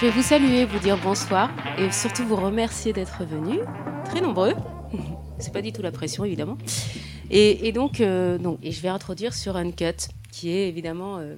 [0.00, 3.60] Je vais vous saluer, vous dire bonsoir et surtout vous remercier d'être venus,
[4.06, 4.54] très nombreux.
[5.38, 6.56] C'est pas du tout la pression évidemment.
[7.30, 11.36] Et, donc, euh, donc, et je vais introduire sur Uncut, qui est évidemment euh,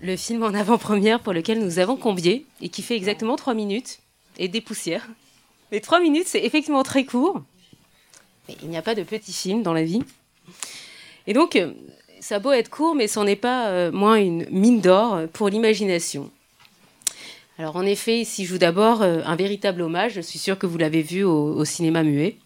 [0.00, 4.00] le film en avant-première pour lequel nous avons combié et qui fait exactement trois minutes
[4.36, 5.06] et des poussières.
[5.70, 7.40] Les trois minutes, c'est effectivement très court.
[8.48, 10.02] Mais il n'y a pas de petits films dans la vie.
[11.28, 11.72] Et donc, euh,
[12.18, 16.32] ça a beau être court, mais ce n'est pas moins une mine d'or pour l'imagination.
[17.58, 21.02] Alors en effet, ici joue d'abord un véritable hommage, je suis sûre que vous l'avez
[21.02, 22.36] vu au cinéma muet.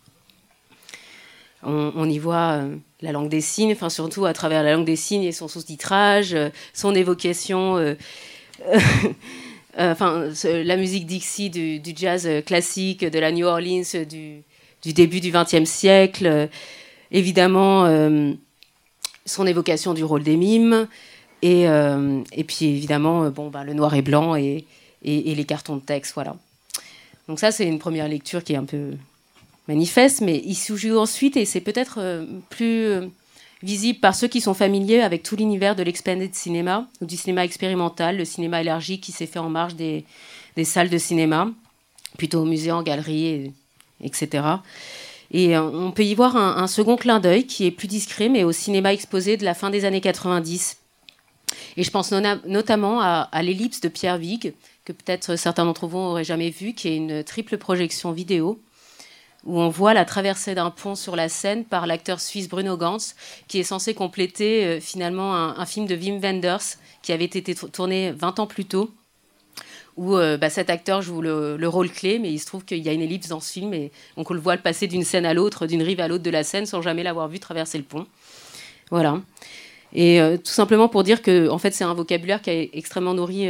[1.63, 4.97] On, y voit euh, la langue des signes, enfin surtout à travers la langue des
[4.97, 7.95] signes et son sous-titrage, euh, son évocation, euh,
[9.77, 14.43] la musique Dixie du, jazz classique, de la New Orleans du,
[14.93, 16.49] début du XXe siècle,
[17.11, 17.87] évidemment
[19.27, 20.89] son évocation du rôle des mimes,
[21.43, 21.67] et,
[22.47, 24.65] puis évidemment bon, ben, le noir et blanc et,
[25.03, 26.37] et les cartons de texte, voilà.
[27.29, 28.93] Donc ça c'est une première lecture qui est un peu
[29.71, 33.07] manifeste, mais il se joue ensuite, et c'est peut-être euh, plus euh,
[33.63, 37.45] visible par ceux qui sont familiers avec tout l'univers de l'expanded cinéma, ou du cinéma
[37.45, 40.05] expérimental, le cinéma élargi qui s'est fait en marge des,
[40.65, 41.49] salles de cinéma,
[42.19, 43.53] plutôt au musée, en galerie,
[44.03, 44.45] etc.
[45.31, 48.43] Et euh, on peut y voir un, second clin d'œil qui est plus discret, mais
[48.43, 50.79] au cinéma exposé de la fin des années 90.
[51.77, 54.53] Et je pense notamment à, à l'ellipse de Pierre Vig,
[54.93, 58.61] que peut-être certains d'entre vous n'auraient jamais vu, qui est une triple projection vidéo
[59.45, 63.15] où on voit la traversée d'un pont sur la Seine par l'acteur suisse Bruno Gantz,
[63.49, 68.13] qui est censé compléter euh, finalement un, film de Wim Wenders qui avait été tourné
[68.13, 68.91] 20 ans plus tôt,
[69.97, 72.89] où euh, bah, cet acteur joue le, rôle clé, mais il se trouve qu'il y
[72.89, 75.25] a une ellipse dans ce film, et donc on le voit le passer d'une scène
[75.25, 77.85] à l'autre, d'une rive à l'autre de la Seine, sans jamais l'avoir vu traverser le
[77.85, 78.07] pont.
[78.91, 79.21] Voilà.
[79.93, 83.15] Et euh, tout simplement pour dire que en fait, c'est un vocabulaire qui a extrêmement
[83.15, 83.49] nourri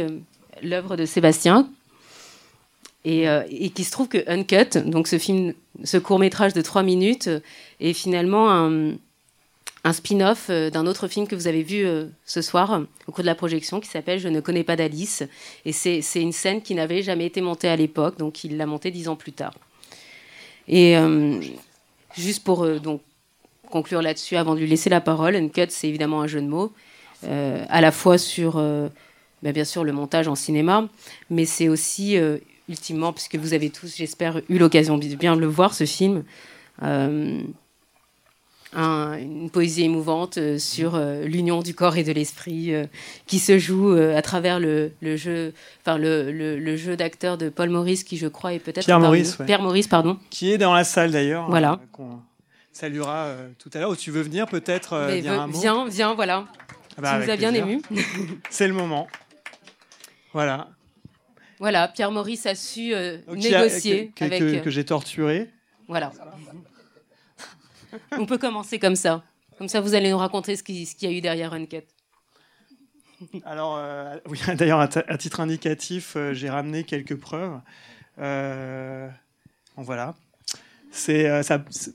[0.61, 1.69] l'œuvre de Sébastien,
[3.07, 6.83] euh, et, qui se trouve que Uncut, donc ce film, ce court métrage de trois
[6.83, 7.39] minutes, euh,
[7.79, 8.93] est finalement un,
[9.91, 11.83] spin-off euh, d'un autre film que vous avez vu
[12.25, 15.23] ce soir au cours de la projection qui s'appelle Je ne connais pas d'Alice.
[15.65, 18.91] Et c'est une scène qui n'avait jamais été montée à l'époque, donc il l'a montée
[18.91, 19.55] dix ans plus tard.
[20.67, 20.95] Et
[22.15, 23.01] juste pour donc,
[23.71, 26.71] conclure là-dessus, avant de lui laisser la parole, Uncut, c'est évidemment un jeu de mots,
[27.23, 28.61] à la fois sur,
[29.43, 30.87] ben, bien sûr, le montage en cinéma,
[31.29, 32.17] mais c'est aussi
[32.69, 36.23] ultimement, puisque vous avez tous, j'espère, eu l'occasion de bien le voir, ce film.
[38.77, 42.71] Euh, une poésie émouvante euh, sur euh, l'union du corps et de l'esprit
[43.27, 48.05] qui se joue à travers le, jeu, enfin le, le, jeu d'acteur de Paul Maurice
[48.05, 51.11] qui je crois est peut-être Pierre Maurice, Pierre Maurice pardon, qui est dans la salle
[51.11, 51.49] d'ailleurs.
[51.49, 51.79] Voilà.
[51.91, 52.19] qu'on
[52.71, 53.89] saluera tout à l'heure.
[53.89, 55.09] Ou tu veux venir peut-être
[55.51, 56.45] Viens, viens, voilà.
[56.97, 57.81] Ah bah, tu nous as bien ému.
[58.49, 59.07] C'est le moment.
[60.33, 60.69] Voilà.
[61.61, 64.41] Voilà, Pierre Maurice a su euh, négocier que, avec.
[64.41, 65.47] Euh, que, j'ai torturé.
[65.87, 66.11] Voilà.
[68.17, 69.23] On peut commencer comme ça.
[69.59, 71.83] Comme ça, vous allez nous raconter ce qu'il y a eu derrière Uncut.
[73.45, 77.61] Alors, euh, oui, d'ailleurs, à, titre indicatif, j'ai ramené quelques preuves.
[78.17, 79.11] bon,
[79.77, 80.15] voilà.
[80.89, 81.25] C'est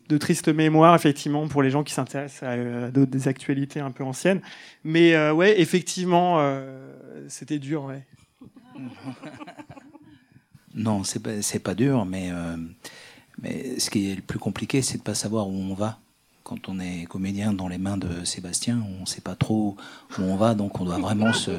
[0.08, 2.56] de triste mémoire, effectivement, pour les gens qui s'intéressent à,
[2.92, 4.42] des actualités un peu anciennes.
[4.84, 6.40] Mais ouais, effectivement,
[7.26, 8.04] c'était dur, ouais.
[10.74, 11.30] non, c'est pas,
[11.62, 12.56] pas dur, mais, euh,
[13.40, 15.98] mais ce qui est le plus compliqué, c'est de pas savoir où on va.
[16.42, 19.76] Quand on est comédien dans les mains de Sébastien, on ne sait pas trop
[20.18, 21.50] où on va, donc on doit vraiment se,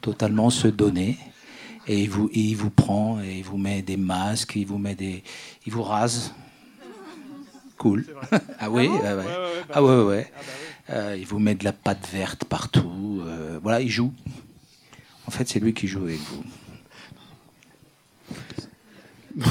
[0.00, 1.18] totalement se donner.
[1.88, 4.94] Et il vous, il vous prend, et il vous met des masques, il vous met
[4.94, 5.24] des,
[5.66, 6.32] il vous rase.
[7.76, 8.04] Cool.
[8.58, 9.24] ah oui, ah, ouais.
[9.72, 10.32] ah ouais, ouais.
[10.36, 10.52] Ah bah
[10.90, 13.22] euh, il vous met de la pâte verte partout.
[13.24, 14.12] Euh, voilà, il joue.
[15.28, 16.42] En fait, c'est lui qui joue avec vous.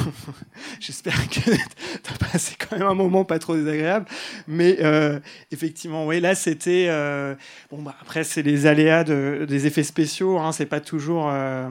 [0.79, 4.07] J'espère que tu as passé quand même un moment pas trop désagréable.
[4.47, 5.19] Mais euh,
[5.51, 6.87] effectivement, oui, là, c'était.
[6.89, 7.35] Euh,
[7.69, 10.39] bon, bah, après, c'est les aléas des effets spéciaux.
[10.39, 11.69] Hein, c'est pas toujours, euh,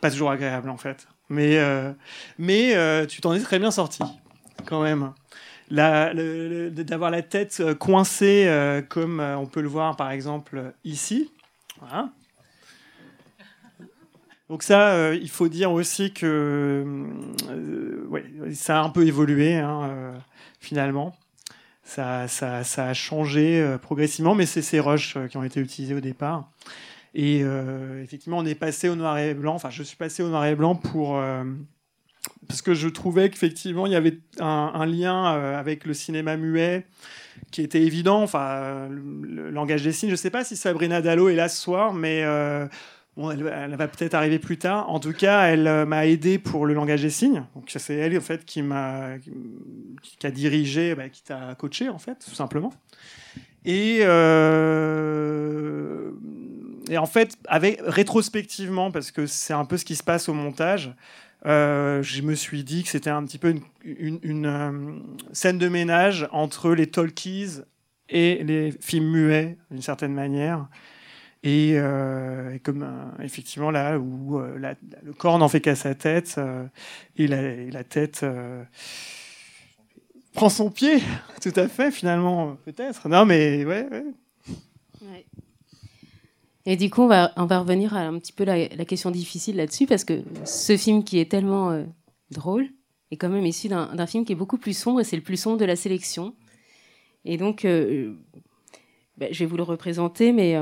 [0.00, 1.06] pas toujours agréable, en fait.
[1.28, 1.56] Mais,
[2.36, 4.02] mais tu t'en es très bien sorti,
[4.66, 5.12] quand même.
[5.70, 11.30] D'avoir la tête coincée, comme on peut le voir, par exemple, ici.
[11.78, 12.10] Voilà.
[14.50, 16.84] Donc ça, euh, il faut dire aussi que
[17.48, 20.12] euh, ça a un peu évolué hein, euh,
[20.58, 21.16] finalement.
[21.84, 26.50] Ça, a changé progressivement, mais c'est ces rushs qui ont été utilisés au départ.
[27.14, 27.40] Et
[28.00, 29.54] effectivement, on est passé au noir et blanc.
[29.56, 31.20] Enfin, je suis passé au noir et blanc pour
[32.46, 36.86] parce que je trouvais qu'effectivement il y avait un, un lien avec le cinéma muet
[37.50, 38.22] qui était évident.
[38.22, 40.10] Enfin, le, langage des signes.
[40.10, 42.24] Je ne sais pas si Sabrina Dallo est là ce soir, mais
[43.16, 44.88] Elle, va peut-être arriver plus tard.
[44.88, 47.44] En tout cas, elle euh, m'a aidé pour le langage des signes.
[47.54, 49.18] Donc c'est elle en fait qui m'a
[50.02, 52.72] qui, a dirigé, bah, qui t'a coaché en fait, tout simplement.
[53.64, 54.90] Et, euh,
[56.96, 60.94] en fait, rétrospectivement, parce que c'est un peu ce qui se passe au montage,
[61.46, 63.54] euh, je me suis dit que c'était un petit peu
[63.84, 65.02] une, une,
[65.32, 67.60] scène de ménage entre les talkies
[68.08, 70.66] et les films muets, d'une certaine manière.
[71.42, 75.94] Et, euh, et comme euh, effectivement là où euh, le corps n'en fait qu'à sa
[75.94, 76.38] tête
[77.16, 78.26] et, la, tête
[80.34, 80.98] prend son pied,
[81.40, 83.08] tout à fait finalement peut-être.
[83.08, 83.88] Non mais ouais.
[86.66, 89.10] Et du coup, on va, on va revenir à un petit peu la, la question
[89.10, 91.84] difficile là-dessus, parce que ce film qui est tellement
[92.30, 92.68] drôle
[93.10, 95.38] est quand même issu d'un film qui est beaucoup plus sombre, et c'est le plus
[95.38, 96.34] sombre de la sélection.
[97.24, 98.14] Et donc, ben,
[99.30, 100.54] je vais vous le représenter, mais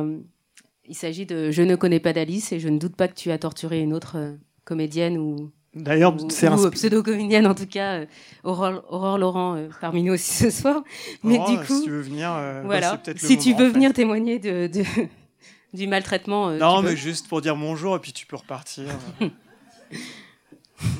[0.89, 3.31] il s'agit de Je ne connais pas d'Alice, et je ne doute pas que tu
[3.31, 7.55] as torturé une autre euh, comédienne ou, D'ailleurs, ou, c'est ou, un euh, pseudo-comédienne en
[7.55, 8.07] tout cas, euh,
[8.43, 10.83] Aurore, Aurore Laurent euh, parmi nous aussi ce soir.
[11.23, 13.75] Mais du coup, si tu veux venir, euh, bah, voilà, si tu veux en fait.
[13.75, 14.85] venir témoigner de, de-
[15.75, 16.89] du maltraitement, euh, Non, peux.
[16.91, 18.85] mais juste pour dire bonjour et puis tu peux repartir.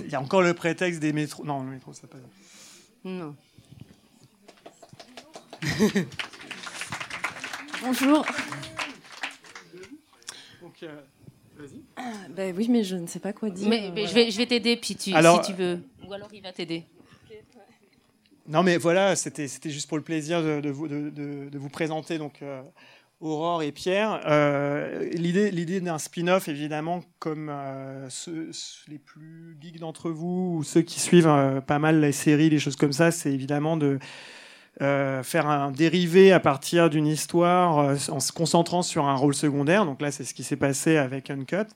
[0.05, 1.45] Il y a encore le prétexte des métros.
[1.45, 2.21] Non, le métro, ça passe.
[3.05, 3.35] Non.
[7.83, 8.25] Bonjour.
[10.81, 11.01] Donc, euh,
[11.59, 12.31] vas-y.
[12.35, 13.69] Ben oui, mais je ne sais pas quoi dire.
[13.69, 15.81] Mais, mais je vais, je vais t'aider, puis tu, Alors- si tu veux.
[16.07, 16.85] Ou alors il va t'aider.
[18.47, 21.59] Non, mais voilà, c'était c'était juste pour le plaisir de, de vous, de, de- de
[21.59, 22.63] vous présenter donc euh,
[23.21, 24.23] Aurore et Pierre.
[24.27, 30.55] Euh, L'idée l'idée d'un spin-off, évidemment, comme euh, ceux, ceux- les plus geeks d'entre vous
[30.59, 33.77] ou ceux qui suivent euh, pas mal les séries, les choses comme ça, c'est évidemment
[33.77, 33.99] de
[34.81, 39.35] euh, faire un dérivé à partir d'une histoire euh, en se concentrant sur un rôle
[39.35, 39.85] secondaire.
[39.85, 41.67] Donc là, c'est ce qui s'est passé avec Uncut.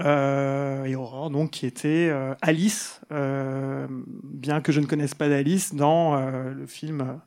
[0.00, 2.10] Euh, et Aurore, donc, qui était
[2.40, 7.20] Alice, bien que je ne connaisse pas d'Alice, dans le film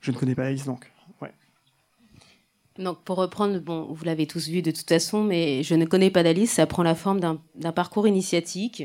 [0.00, 0.90] Je ne connais pas Alice, donc.
[2.76, 6.10] Donc, pour reprendre, bon, vous l'avez tous vu de toute façon, mais je ne connais
[6.10, 8.82] pas d'Alice, ça prend la forme d'un parcours initiatique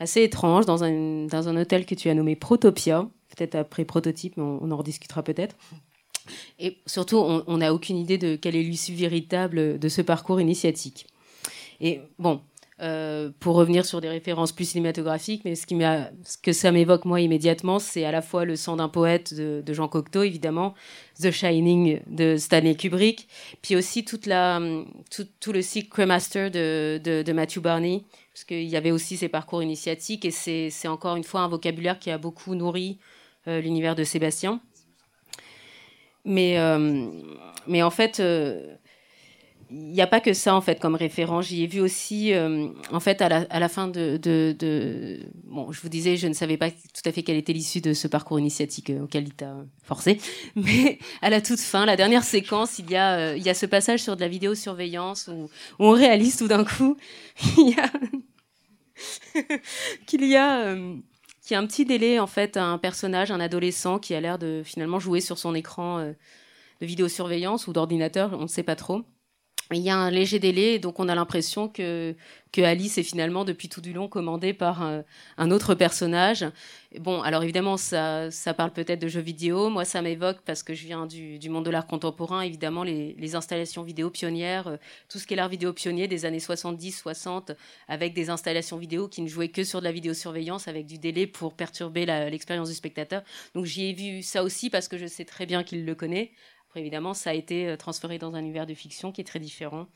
[0.00, 4.36] assez étrange dans un, dans un hôtel que tu as nommé Protopia, peut-être après Prototype,
[4.36, 5.56] mais on, en rediscutera peut-être.
[6.58, 11.06] Et surtout, on n'a aucune idée de quelle est l'issue véritable de ce parcours initiatique.
[11.80, 12.40] Et bon,
[12.82, 15.76] euh, pour revenir sur des références plus cinématographiques, mais ce, qui
[16.24, 19.72] ce que ça m'évoque moi immédiatement, c'est à la fois le sang d'un poète de,
[19.72, 20.74] Jean Cocteau, évidemment,
[21.18, 23.28] The Shining de Stanley Kubrick,
[23.62, 24.60] puis aussi toute la,
[25.40, 29.30] tout, le cycle Cremaster de, de, de Matthew Barney, parce qu'il y avait aussi ces
[29.30, 32.98] parcours initiatiques, et c'est, encore une fois un vocabulaire qui a beaucoup nourri
[33.46, 34.60] l'univers de Sébastien.
[36.24, 37.08] Mais, euh,
[37.66, 38.76] mais en fait, euh,
[39.70, 41.46] il n'y a pas que ça en fait comme référence.
[41.46, 45.72] J'y ai vu aussi, euh, en fait, à la, à la fin de, de, Bon,
[45.72, 48.08] je vous disais, je ne savais pas tout à fait quelle était l'issue de ce
[48.08, 50.18] parcours initiatique euh, auquel il t'a forcé.
[50.56, 53.54] Mais à la toute fin, la dernière séquence, il y a, euh, il y a
[53.54, 55.48] ce passage sur de la vidéosurveillance où, où
[55.78, 56.96] on réalise tout d'un coup
[60.06, 60.60] qu'il y a...
[60.60, 60.94] euh,
[61.46, 64.20] qu'il y a un petit délai en fait à un personnage, un adolescent qui a
[64.20, 66.12] l'air de finalement jouer sur son écran euh,
[66.80, 69.02] de vidéosurveillance ou d'ordinateur, on ne sait pas trop.
[69.72, 72.14] Il y a un léger délai, donc on a l'impression que,
[72.52, 75.02] que Alice est finalement depuis tout du long commandée par un,
[75.38, 76.44] un autre personnage.
[77.00, 79.68] Bon, alors évidemment, ça, ça parle peut-être de jeux vidéo.
[79.68, 83.16] Moi, ça m'évoque, parce que je viens du, du monde de l'art contemporain, évidemment, les,
[83.18, 84.76] les installations vidéo pionnières, euh,
[85.08, 87.56] tout ce qui est l'art vidéo pionnier des années 70-60,
[87.88, 91.26] avec des installations vidéo qui ne jouaient que sur de la vidéosurveillance, avec du délai
[91.26, 93.22] pour perturber l'expérience du spectateur.
[93.54, 96.30] Donc j'y ai vu ça aussi, parce que je sais très bien qu'il le connaît.
[96.76, 99.88] Évidemment, ça a été euh, transféré dans un univers de fiction qui est très différent.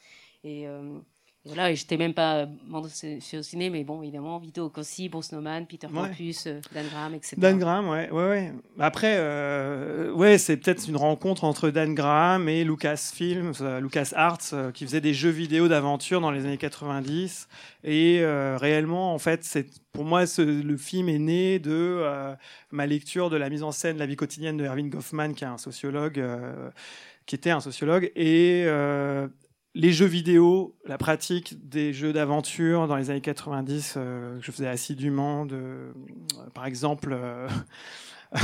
[0.45, 0.99] Euh,
[1.47, 2.47] voilà, et j'étais même pas
[2.91, 6.09] c'est- c'est au ciné, mais bon, évidemment, Vito Cossi, Bruce Nauman, Peter Ouais.
[6.09, 7.37] Campus, euh, Dan Graham, etc.
[7.39, 8.53] Dan Graham, ouais, ouais, ouais.
[8.79, 14.39] Après, euh, ouais, c'est peut-être une rencontre entre Dan Graham et Lucasfilm, euh, Lucas Arts,
[14.53, 17.49] euh, qui faisait des jeux vidéo d'aventure dans les années 90.
[17.85, 22.35] Et euh, réellement, en fait, c'est pour moi, ce- le film est né de euh,
[22.71, 25.45] ma lecture de la mise en scène de la vie quotidienne de Erwin Goffman, qui
[25.45, 26.71] est un sociologue, euh,
[27.27, 29.27] qui était un sociologue, et euh,
[29.75, 34.51] les jeux vidéo, la pratique des jeux d'aventure dans les années 90, euh, que je
[34.51, 35.93] faisais assidûment, de, euh,
[36.55, 37.49] par exemple, euh,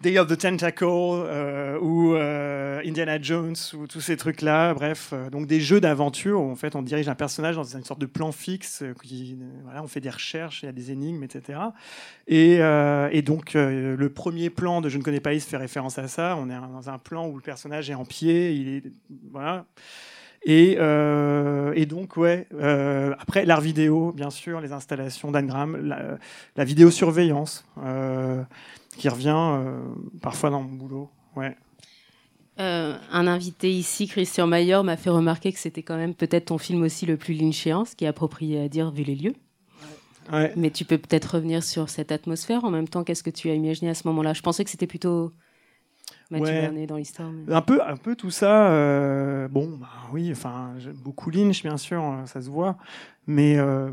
[0.00, 4.74] Day of the Tentacle euh, ou euh, Indiana Jones ou tous ces trucs-là.
[4.74, 8.00] Bref, donc des jeux d'aventure où en fait on dirige un personnage dans une sorte
[8.00, 8.84] de plan fixe.
[9.02, 11.58] Qui, voilà, on fait des recherches, il y a des énigmes, etc.
[12.28, 16.06] Et, et donc le premier plan de Je ne connais pas Alice fait référence à
[16.06, 16.36] ça.
[16.38, 18.82] On est dans un plan où le personnage est en pied, il est
[19.32, 19.66] voilà.
[20.50, 26.16] Et, euh, et donc, ouais, euh, après, l'art vidéo, bien sûr, les installations d'Angram, la,
[26.56, 28.42] la vidéosurveillance, euh,
[28.96, 29.52] qui revient
[30.22, 31.10] parfois dans mon boulot.
[31.36, 31.54] Ouais.
[32.56, 36.82] Un invité ici, Christian Mayer, m'a fait remarquer que c'était quand même peut-être ton film
[36.82, 39.34] aussi le plus lynchéen, ce qui est approprié à dire vu les lieux.
[40.32, 40.52] Ouais.
[40.56, 43.04] Mais tu peux peut-être revenir sur cette atmosphère en même temps.
[43.04, 44.32] Qu'est-ce que tu as imaginé à ce moment-là?
[44.32, 45.30] Je pensais que c'était plutôt
[46.30, 46.86] Mathieu Ouais.
[46.86, 47.30] Dans l'histoire.
[47.30, 48.68] mais- Un peu, un peu tout ça.
[48.70, 52.76] euh, bon, bah, oui, enfin, j'aime beaucoup Lynch, bien sûr, euh, ça se voit.
[53.26, 53.90] Mais euh,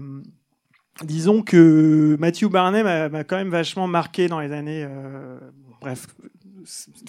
[1.03, 4.85] disons que Matthew Barney m'a quand même vachement marqué dans les années.
[4.87, 5.39] euh,
[5.81, 6.07] bref,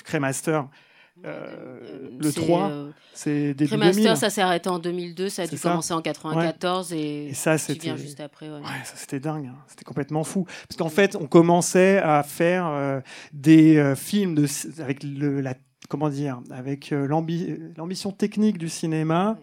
[0.05, 0.69] Cremaster.
[1.25, 4.17] Euh, le C'est, 3, euh, c'est début Cremaster, 2000.
[4.19, 5.71] ça s'est arrêté en 2002, ça a dû ça.
[5.71, 7.97] commencer en 94 et, Et ça, c'était.
[7.97, 8.49] juste après.
[8.49, 8.57] ouais.
[8.57, 9.57] Ouais, ça c'était dingue, hein.
[9.67, 10.45] c'était complètement fou.
[10.69, 13.01] Parce qu'en fait, on commençait à faire euh,
[13.33, 14.47] des euh, films de,
[14.83, 15.55] avec le, la,
[15.89, 19.39] comment dire, avec l'ambi- l'ambition technique du cinéma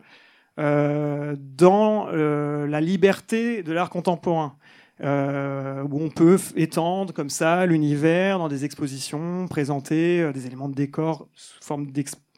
[0.57, 4.55] dans la liberté de l'art contemporain.
[5.01, 10.69] Euh, où on peut étendre comme ça l'univers dans des expositions, présenter euh, des éléments
[10.69, 11.87] de décor sous forme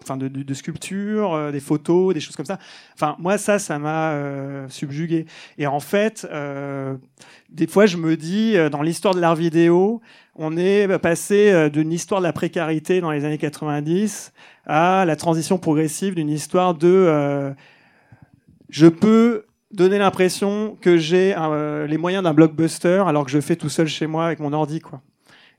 [0.01, 2.57] enfin, de, de, de sculpture, euh, des photos, des choses comme ça.
[2.93, 5.25] Enfin, moi, ça, ça m'a euh, subjugué.
[5.57, 6.25] Et en fait,
[7.49, 9.99] des fois, je me dis, dans l'histoire de l'art vidéo,
[10.35, 14.31] on est bah, passé d'une histoire de la précarité dans les années 90
[14.65, 17.53] à la transition progressive d'une histoire de
[18.69, 23.55] je peux donner l'impression que j'ai euh, les moyens d'un blockbuster alors que je fais
[23.55, 25.01] tout seul chez moi avec mon ordi quoi.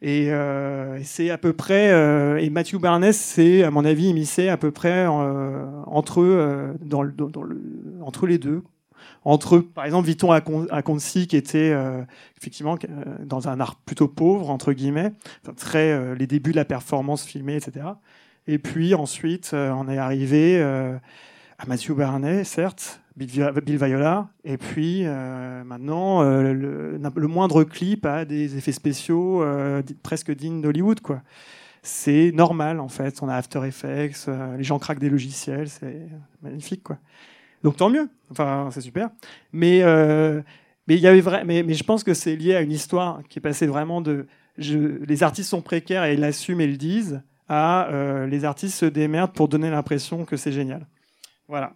[0.02, 4.48] Et, euh, c'est à peu près euh, et Matthew Barnes c'est à mon avis immiscé
[4.48, 7.60] à peu près euh, entre eux dans dans le-
[8.02, 8.62] entre les deux
[9.24, 12.02] entre eux par exemple Viton Aconci qui était euh,
[12.38, 16.64] effectivement euh, dans un art plutôt pauvre entre guillemets enfin, très les débuts de la
[16.66, 17.86] performance filmée etc
[18.46, 20.62] et puis ensuite on est arrivé
[21.66, 28.04] Matthew Barnet certes Bill Vi- Bill Viola et puis euh, maintenant euh, le, moindre clip
[28.04, 31.22] a des effets spéciaux euh, presque dignes d'Hollywood quoi.
[31.82, 33.22] C'est normal en fait.
[33.22, 36.08] On a After Effects euh, les gens craquent des logiciels c'est
[36.42, 36.98] magnifique quoi.
[37.62, 38.08] Donc tant mieux.
[38.30, 39.08] Enfin c'est super.
[39.52, 40.42] Mais euh,
[40.88, 43.38] mais il y avait vrai mais, je pense que c'est lié à une histoire qui
[43.38, 44.26] est passée vraiment de
[44.58, 47.88] je, les artistes sont précaires et ils l'assument et le disent à
[48.28, 50.86] les artistes se démerdent pour donner l'impression que c'est génial
[51.48, 51.72] voilà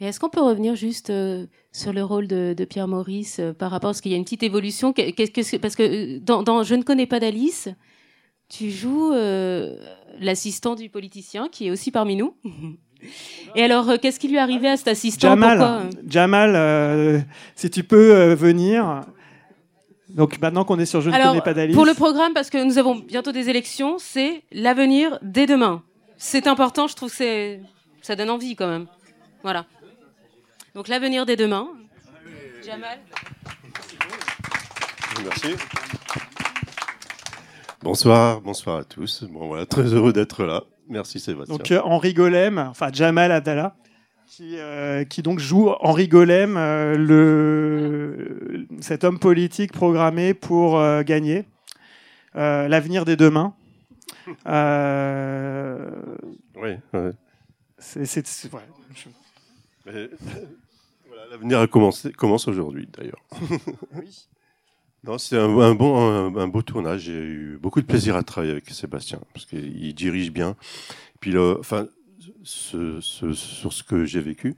[0.00, 3.52] Et est-ce qu'on peut revenir juste euh, sur le rôle de, de Pierre Maurice euh,
[3.52, 4.92] par rapport à ce qu'il y a une petite évolution?
[4.92, 5.82] Qu'est- qu'est-ce que Parce que
[6.16, 7.68] euh, dans, dans Je ne connais pas d'Alice,
[8.48, 9.76] tu joues euh,
[10.20, 12.34] l'assistant du politicien qui est aussi parmi nous.
[13.56, 15.28] Et alors, qu'est-ce qui lui est arrivé à cet assistant?
[15.30, 17.26] Jamal, Pourquoi, Jamal
[17.56, 19.00] si tu peux venir.
[20.08, 21.74] Donc maintenant qu'on est sur Je ne connais pas d'Alice.
[21.74, 25.82] pour le programme, parce que nous avons bientôt des élections, c'est l'avenir dès demain.
[26.16, 27.60] C'est important, je trouve que c'est,
[28.02, 28.86] ça donne envie quand même.
[29.42, 29.64] Voilà.
[30.74, 31.68] Donc l'avenir dès demain.
[32.64, 32.98] Jamal.
[35.24, 35.54] Merci.
[37.82, 39.24] Bonsoir, bonsoir à tous.
[39.24, 40.64] Bon voilà, très heureux d'être là.
[40.88, 41.56] Merci Sébastien.
[41.56, 43.74] Donc euh, Henri Golem, enfin Jamal Abdallah,
[44.26, 51.02] qui, euh, qui donc joue Henri Golem, euh, le, cet homme politique programmé pour euh,
[51.02, 51.44] gagner
[52.36, 53.54] euh, l'avenir des demain.
[54.46, 55.90] Euh,
[56.56, 57.10] oui, ouais.
[57.82, 58.04] C'est,
[59.86, 60.10] ouais,
[61.08, 63.20] voilà, l'avenir commencé, commence aujourd'hui d'ailleurs.
[65.04, 67.00] Non, c'est un, un bon, un, un beau tournage.
[67.02, 70.54] J'ai eu beaucoup de plaisir à travailler avec Sébastien parce qu'il dirige bien.
[71.18, 71.88] Puis, le, enfin,
[72.44, 74.54] ce, ce- sur ce que j'ai vécu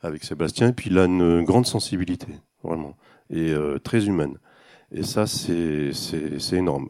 [0.00, 2.28] avec Sébastien, et puis il a une grande sensibilité,
[2.62, 2.96] vraiment,
[3.28, 4.38] et euh, très humaine.
[4.92, 6.88] Et ça, c'est c'est- c'est énorme.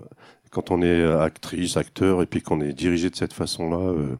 [0.53, 4.17] Quand on est actrice, acteur, et puis qu'on est dirigé de cette façon-là, euh,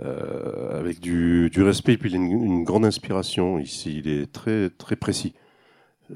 [0.00, 3.98] euh, avec du, du respect, et puis il a une, une grande inspiration ici.
[3.98, 5.34] Il est très très précis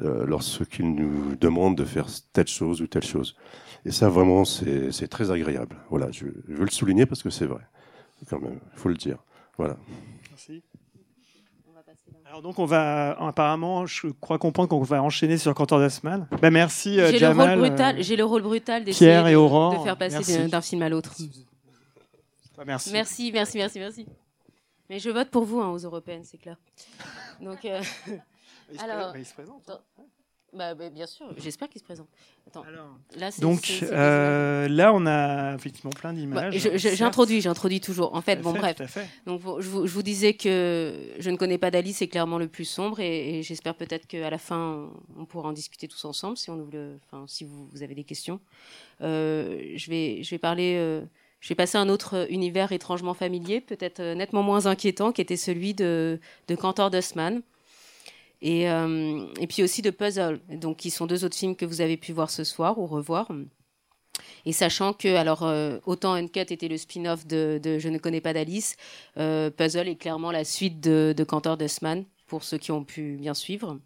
[0.02, 3.36] euh, lorsqu'il nous demande de faire telle chose ou telle chose.
[3.84, 5.76] Et ça, vraiment, c'est très agréable.
[5.90, 7.62] Voilà, je, je veux le souligner parce que c'est vrai,
[8.28, 9.18] quand même, il faut le dire.
[9.56, 9.76] Voilà.
[10.30, 10.62] Merci.
[12.26, 16.28] Alors donc on va apparemment, je crois comprendre qu'on va enchaîner sur Cantor Dasman.
[16.42, 17.58] Ben merci euh, J'ai le Jamal.
[17.58, 20.90] rôle brutal, j'ai le rôle brutal d'essayer Pierre et de- faire passer d'un film à
[20.90, 21.14] l'autre.
[22.58, 22.92] Bah, merci.
[22.92, 24.06] Merci, merci, merci, merci.
[24.90, 26.56] Mais je vote pour vous hein, aux européennes, c'est clair.
[27.40, 27.80] Donc, euh,
[28.72, 29.62] Il se Alors- bah, se présente.
[30.52, 32.08] bah, bah, bien sûr, j'espère qu'il se présente.
[32.46, 36.54] Attends, Alors, là, c'est- donc euh, là on a effectivement plein images.
[36.54, 36.82] d'images.
[36.84, 36.94] Bah.
[36.94, 38.14] J'introduis, j'introduis toujours.
[38.14, 38.76] En fait, bon, fait, bref.
[38.76, 39.06] tout à fait.
[39.26, 42.48] Donc, je vous, je vous disais que je ne connais pas d'Alice, c'est clairement le
[42.48, 46.36] plus sombre, et, et j'espère peut-être qu'à la fin, on pourra en discuter tous ensemble,
[46.38, 48.40] si, on ouvre le, enfin, si vous, vous avez des questions.
[49.02, 51.02] Euh, je, vais, je vais parler
[51.38, 55.74] euh, j'ai passé un autre univers étrangement familier, peut-être nettement moins inquiétant, qui était celui
[55.74, 56.18] de,
[56.58, 57.42] Cantor Dussman.
[58.40, 61.96] Et, et puis aussi de Puzzle, donc qui sont deux autres films que vous avez
[61.96, 63.28] pu voir ce soir ou revoir.
[64.44, 68.32] Et sachant que, alors, euh, autant Uncut était le spin-off de, Je ne connais pas
[68.32, 68.76] d'Alice,
[69.18, 73.16] euh, Puzzle est clairement la suite de, de Cantor Dussman, pour ceux qui ont pu
[73.16, 73.78] bien suivre.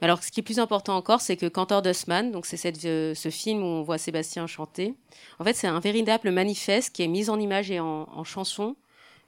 [0.00, 3.30] Alors, ce qui est plus important encore, c'est que Cantor Dussman, donc c'est euh, ce
[3.30, 4.94] film où on voit Sébastien chanter,
[5.38, 8.76] en fait, c'est un véritable manifeste qui est mis en image et en, en chanson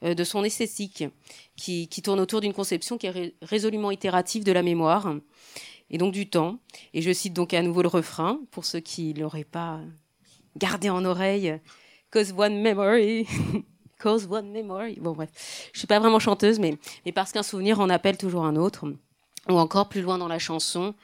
[0.02, 1.04] de son esthétique,
[1.56, 5.12] qui, tourne autour d'une conception qui est résolument itérative de la mémoire
[5.90, 6.58] et donc du temps.
[6.94, 9.80] Et je cite donc à nouveau le refrain, pour ceux qui ne l'auraient pas
[10.56, 11.58] garder en oreille
[12.10, 13.26] Cause One Memory.
[13.98, 14.98] Cause One Memory.
[15.00, 15.30] Bon, bref.
[15.72, 18.86] Je suis pas vraiment chanteuse, mais, mais parce qu'un souvenir en appelle toujours un autre.
[19.50, 20.94] Ou encore plus loin dans la chanson,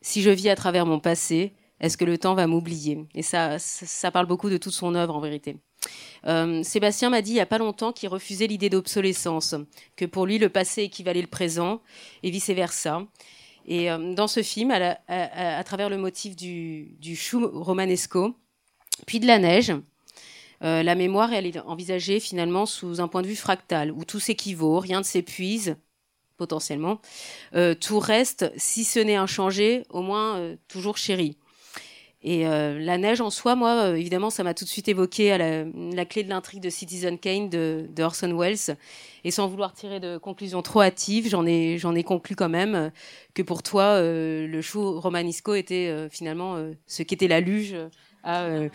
[0.00, 3.04] si je vis à travers mon passé, est-ce que le temps va m'oublier?
[3.14, 5.56] Et ça, ça, parle beaucoup de toute son œuvre en vérité.
[6.26, 9.54] Euh, Sébastien m'a dit il y a pas longtemps qu'il refusait l'idée d'obsolescence,
[9.96, 11.82] que pour lui le passé équivalait le présent
[12.22, 13.02] et vice versa.
[13.66, 18.34] Et euh, dans ce film, à, travers le motif du, chou romanesco,
[19.06, 19.72] puis de la neige.
[20.62, 24.78] Euh, la mémoire, est envisagée finalement sous un point de vue fractal, où tout s'équivaut,
[24.78, 25.76] rien ne s'épuise,
[26.36, 27.00] potentiellement.
[27.54, 31.36] Euh, tout reste, si ce n'est inchangé, au moins euh, toujours chéri.
[32.26, 36.04] Et la neige en soi, moi, évidemment, ça m'a tout de suite évoqué à la,
[36.06, 38.78] clé de l'intrigue de Citizen Kane de, de, Orson Welles.
[39.24, 42.90] Et sans vouloir tirer de conclusions trop hâtives, j'en ai, j'en ai conclu quand même
[43.34, 47.76] que pour toi, le chou romanisco était finalement ce qu'était la luge
[48.26, 48.68] euh,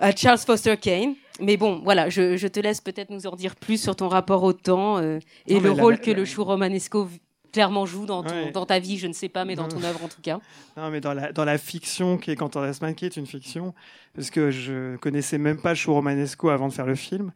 [0.00, 1.14] à, Charles Foster Kane.
[1.40, 4.52] Mais bon, voilà, je, te laisse peut-être nous en dire plus sur ton rapport au
[4.52, 7.08] temps euh, et le rôle que le chou romanesco
[7.52, 10.08] clairement joue dans, dans, ta vie, je ne sais pas, mais dans ton œuvre en
[10.08, 10.40] tout cas.
[10.76, 13.74] Non, mais dans la, dans la fiction qui est Quentin Desman, qui est une fiction,
[14.14, 17.30] parce que je connaissais même pas le chou romanesco avant de faire le film,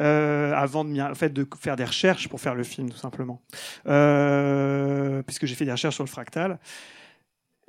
[0.00, 3.40] euh, avant de, en fait, de faire des recherches pour faire le film, tout simplement.
[5.24, 6.58] puisque j'ai fait des recherches sur le fractal.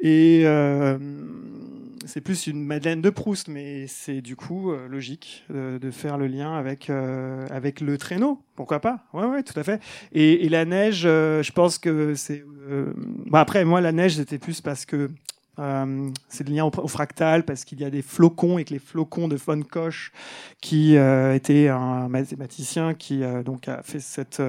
[0.02, 0.98] Et euh,
[2.06, 6.18] c'est plus une Madeleine de Proust, mais c'est du coup euh, logique euh, de faire
[6.18, 8.42] le lien avec avec le traîneau.
[8.56, 9.06] Pourquoi pas?
[9.14, 9.80] Ouais, ouais, tout à fait.
[10.12, 12.44] Et, la neige, je pense que c'est.
[12.68, 15.10] Bon, après, moi, la neige, c'était plus parce que
[16.28, 19.28] c'est le lien au, fractal parce qu'il y a des flocons et que les flocons
[19.28, 20.12] de von Koch,
[20.62, 24.42] qui était un mathématicien qui donc a fait cette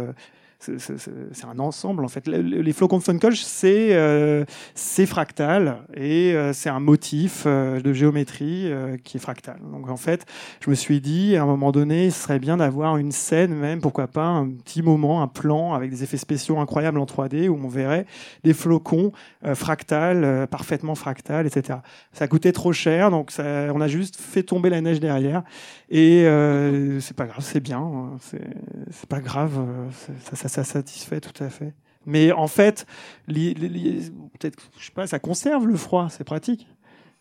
[0.78, 2.26] c'est un ensemble en fait.
[2.28, 4.44] Les flocons de Funkoch, c'est euh,
[5.06, 8.70] fractal et euh, c'est un motif euh, de géométrie
[9.04, 9.58] qui est fractal.
[9.72, 10.24] Donc en fait,
[10.60, 13.80] je me suis dit à un moment donné, ce serait bien d'avoir une scène, même
[13.80, 17.58] pourquoi pas un petit moment, un plan avec des effets spéciaux incroyables en 3D où
[17.62, 18.06] on verrait
[18.44, 19.12] des flocons
[19.54, 21.80] fractals, parfaitement fractals, etc.
[22.12, 23.44] Ça coûtait trop cher, donc ça,
[23.74, 25.42] on a juste fait tomber la neige derrière
[25.90, 26.24] et
[27.00, 28.10] c'est pas grave, c'est bien, hein,
[28.90, 29.60] c'est pas grave,
[30.32, 31.74] ça, ça ça satisfait tout à fait.
[32.06, 32.86] Mais en fait,
[33.26, 36.66] peut-être, je sais pas, ça conserve le froid, c'est pratique.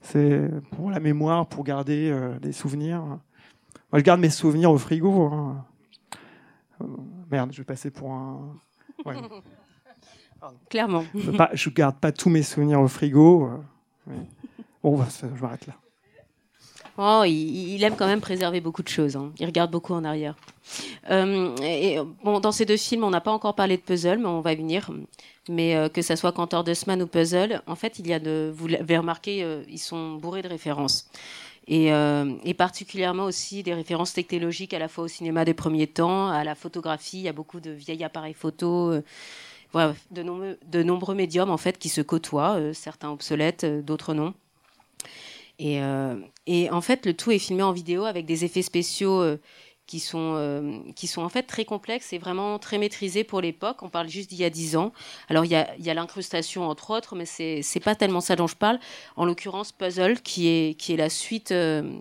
[0.02, 3.02] C'est pour la mémoire, pour garder euh, des souvenirs.
[3.02, 5.28] Moi, je garde mes souvenirs au frigo.
[5.28, 5.66] Hein.
[6.82, 6.86] Euh,
[7.30, 8.56] merde, je vais passer pour un.
[10.70, 11.04] Clairement.
[11.14, 13.48] Je, ne garde pas tous mes souvenirs au frigo.
[14.10, 14.14] Euh,
[14.82, 15.76] bon, je m'arrête là.
[16.98, 19.16] Oh, il, aime quand même préserver beaucoup de choses.
[19.16, 19.32] Hein.
[19.40, 20.36] Il regarde beaucoup en arrière.
[21.10, 24.56] Euh, dans ces deux films, on n'a pas encore parlé de puzzle, mais on va
[24.56, 24.92] venir.
[25.50, 28.52] Mais euh, que ça soit Cantor Dussman ou Puzzle, en fait, il y a de,
[28.56, 31.10] vous l'avez remarqué, euh, ils sont bourrés de références.
[31.68, 31.92] Et,
[32.58, 36.56] particulièrement aussi des références technologiques à la fois au cinéma des premiers temps, à la
[36.56, 37.20] photographie.
[37.20, 38.94] Il y a beaucoup de vieilles appareils photo.
[39.74, 44.34] De, nombreux, de nombreux médiums en fait qui se côtoient, certains obsolètes, d'autres non.
[45.60, 45.80] Et,
[46.48, 49.38] et, en fait, le tout est filmé en vidéo avec des effets spéciaux
[49.92, 53.84] qui sont, euh, qui sont en fait très complexes et vraiment très maîtrisés pour l'époque.
[53.84, 54.94] On parle juste d'il y a dix ans.
[55.28, 58.38] Alors il y a, y a l'incrustation entre autres, mais c'est n'est pas tellement ça
[58.38, 58.80] dont je parle.
[59.18, 62.00] En l'occurrence, Puzzle, qui est, qui est la suite euh,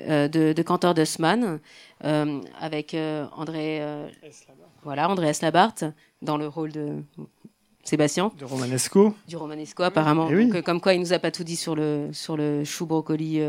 [0.00, 1.60] euh, de, de Cantor Dussman,
[2.00, 2.96] avec
[3.36, 3.80] André,
[4.82, 5.30] voilà, André
[6.22, 7.04] dans le rôle de
[7.82, 8.30] Sébastien.
[8.36, 9.14] Du Romanesco.
[9.28, 10.28] Du Romanesco, apparemment.
[10.30, 13.40] Eh comme quoi, il nous a pas tout dit sur le, sur le chou brocoli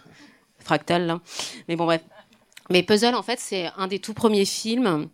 [0.58, 1.06] fractal.
[1.06, 1.20] Là.
[1.68, 2.02] Mais bon, bref.
[2.70, 5.08] Mais Puzzle, en fait, c'est un des tout premiers films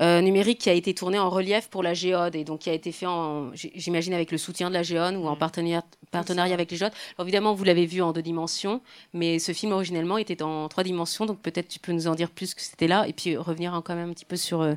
[0.00, 2.72] euh, numériques qui a été tourné en relief pour la Géode et donc qui a
[2.72, 3.06] été fait,
[3.54, 6.92] j'imagine, avec le soutien de la Géode ou en partenariat, partenariat avec les Géodes.
[7.16, 8.80] Alors, évidemment, vous l'avez vu en deux dimensions,
[9.12, 12.30] mais ce film originellement était en trois dimensions, donc peut-être tu peux nous en dire
[12.30, 14.74] plus que c'était là et puis revenir quand même un petit peu sur euh,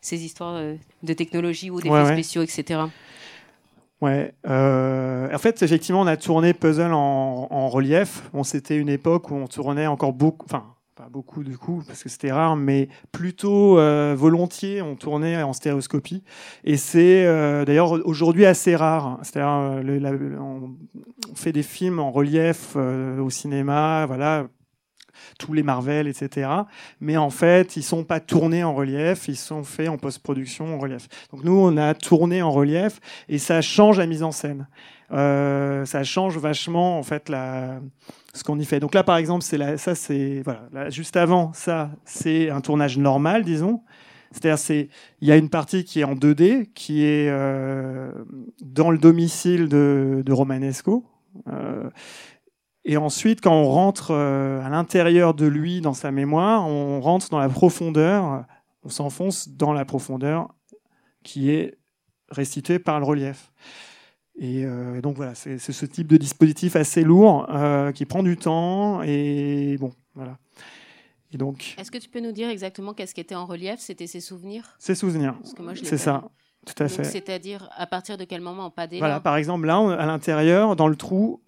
[0.00, 2.80] ces histoires euh, de technologie ou d'effets spéciaux, etc.
[4.00, 4.32] Ouais.
[4.44, 8.22] en fait, effectivement, on a tourné Puzzle en, en relief.
[8.32, 10.46] Bon, c'était une époque où on tournait encore beaucoup.
[10.46, 10.64] Enfin,
[11.00, 15.52] pas beaucoup du coup parce que c'était rare, mais plutôt euh, volontiers on tournait en
[15.54, 16.22] stéréoscopie.
[16.64, 19.18] Et c'est euh, d'ailleurs aujourd'hui assez rare.
[19.22, 20.74] C'est-à-dire euh, on,
[21.34, 24.48] fait des films en relief au cinéma, voilà,
[25.40, 26.48] tous les Marvel, etc.
[27.00, 30.78] Mais en fait, ils sont pas tournés en relief, ils sont faits en post-production en
[30.78, 31.08] relief.
[31.32, 34.68] Donc nous, on a tourné en relief et ça change la mise en scène.
[35.12, 37.80] Euh, ça change vachement en fait la,
[38.34, 38.78] ce qu'on y fait.
[38.78, 43.42] Donc là, par exemple, c'est ça, c'est voilà, juste avant ça, c'est un tournage normal,
[43.42, 43.80] disons.
[44.30, 44.88] C'est-à-dire, c'est
[45.20, 48.12] il y a une partie qui est en 2D, qui est euh,
[48.62, 51.04] dans le domicile de, de Romanesco.
[51.48, 51.88] Euh,
[52.84, 57.28] et ensuite, quand on rentre euh, à l'intérieur de lui, dans sa mémoire, on rentre
[57.28, 58.44] dans la profondeur,
[58.82, 60.54] on s'enfonce dans la profondeur
[61.22, 61.78] qui est
[62.30, 63.52] restituée par le relief.
[64.38, 68.38] Et euh, donc voilà, c'est ce type de dispositif assez lourd euh, qui prend du
[68.38, 70.38] temps et bon, voilà.
[71.32, 71.74] Et donc.
[71.78, 73.78] Est-ce que tu peux nous dire exactement qu'est-ce qui était en relief?
[73.78, 74.76] C'était ses souvenirs?
[74.78, 75.34] Ses souvenirs.
[75.82, 76.30] C'est ça.
[76.66, 77.04] Tout à fait.
[77.04, 80.96] C'est-à-dire à partir de quel moment pas Voilà, par exemple là, à l'intérieur, dans le
[80.96, 81.42] trou,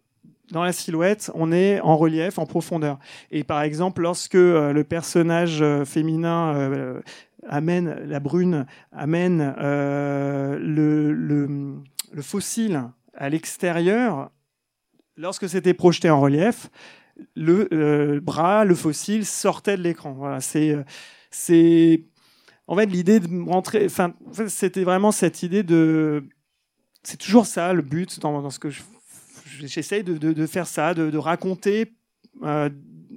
[0.52, 2.98] dans la silhouette, on est en relief, en profondeur.
[3.30, 7.00] Et par exemple, lorsque euh, le personnage féminin
[7.48, 14.30] amène la brune, amène le, le le fossile à l'extérieur,
[15.16, 16.70] lorsque c'était projeté en relief,
[17.34, 20.12] le euh, bras, le fossile sortait de l'écran.
[20.12, 20.82] Voilà, c'est, euh,
[21.30, 22.04] c'est,
[22.66, 23.84] en fait, l'idée de rentrer.
[23.86, 24.14] Enfin,
[24.48, 26.24] c'était vraiment cette idée de.
[27.02, 28.68] C'est toujours ça le but dans, ce que
[29.60, 31.92] j'essaye de, faire ça, de, raconter
[32.42, 32.68] euh,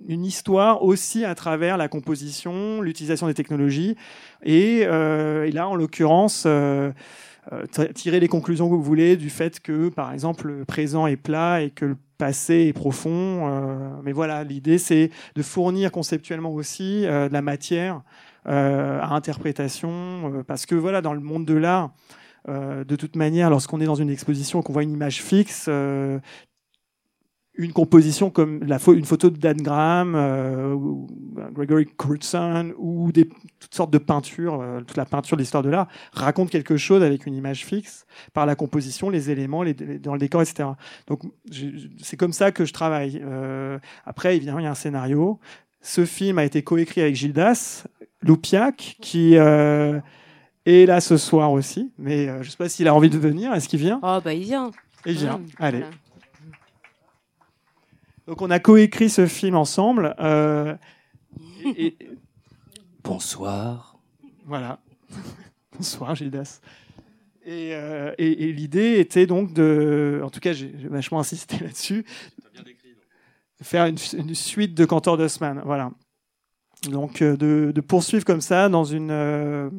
[0.07, 3.95] une histoire aussi à travers la composition, l'utilisation des technologies.
[4.43, 6.47] Et, et là, en l'occurrence.
[7.53, 11.15] Euh, tirer les conclusions que vous voulez du fait que, par exemple, le présent est
[11.15, 13.11] plat et que le passé est profond.
[13.47, 18.01] Euh, mais voilà, l'idée, c'est de fournir conceptuellement aussi euh, de la matière
[18.47, 21.89] à interprétation, parce que voilà, dans le monde de l'art,
[22.47, 25.69] de toute manière, lorsqu'on est dans une exposition, qu'on voit une image fixe,
[27.57, 31.07] une composition comme la une photo de Dan Graham, euh, ou
[31.53, 33.29] Gregory Crutzen, ou des,
[33.59, 37.01] toutes sortes de peintures, euh, toute la peinture de l'histoire de l'art, raconte quelque chose
[37.01, 40.69] avec une image fixe, par la composition, les éléments, les, dans le décor, etc.
[41.07, 41.21] Donc
[42.01, 43.21] c'est comme ça que je travaille.
[43.23, 45.39] Euh, après, évidemment, il y a un scénario.
[45.81, 47.85] Ce film a été coécrit avec Gildas
[48.21, 49.37] Loupiac, qui
[50.67, 53.17] euh, est là ce soir aussi, mais je ne sais pas s'il a envie de
[53.17, 53.53] venir.
[53.53, 53.99] Est-ce qu'il vient?
[54.03, 54.71] Oh, bah il vient.
[55.05, 55.41] Il vient.
[55.59, 55.83] Allez.
[58.27, 60.15] Donc on a coécrit ce film ensemble.
[60.19, 60.75] Euh,
[63.03, 63.97] Bonsoir.
[64.45, 64.79] Voilà.
[65.77, 66.59] Bonsoir Gildas.
[67.47, 72.03] Euh, et, l'idée était donc de, en tout cas j'ai vachement insisté là-dessus,
[72.55, 73.97] de faire une,
[74.33, 75.61] suite de Cantor d'Osman.
[75.63, 75.91] Voilà.
[76.89, 79.71] Donc euh, de, poursuivre comme ça dans une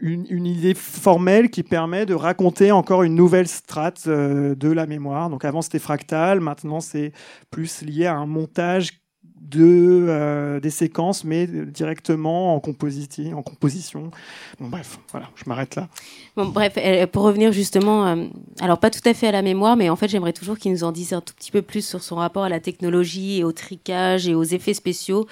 [0.00, 5.30] une, idée formelle qui permet de raconter encore une nouvelle strate euh, de la mémoire.
[5.30, 7.12] Donc avant c'était fractal, maintenant c'est
[7.50, 9.00] plus lié à un montage
[9.40, 14.10] de euh, des séquences, mais directement en, en composition.
[14.58, 15.88] Bref, voilà, je m'arrête là.
[16.36, 18.16] Bref, euh, pour revenir justement,
[18.60, 20.82] alors pas tout à fait à la mémoire, mais en fait, j'aimerais toujours qu'il nous
[20.82, 23.52] en dise un tout petit peu plus sur son rapport à la technologie et au
[23.52, 25.26] tricage et aux effets spéciaux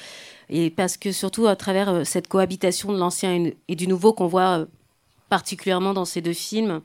[0.48, 4.26] et parce que surtout à travers euh, cette cohabitation de l'ancien et du nouveau qu'on
[4.26, 4.66] voit euh,
[5.28, 6.80] particulièrement dans ces deux films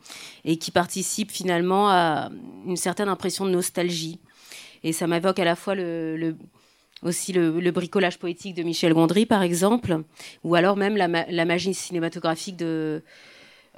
[0.45, 2.29] et qui participe finalement à
[2.65, 4.19] une certaine impression de nostalgie.
[4.83, 6.37] Et ça m'évoque à la fois le,
[7.03, 10.03] aussi le, bricolage poétique de Michel Gondry, par exemple,
[10.45, 13.03] ou alors même la, magie cinématographique de,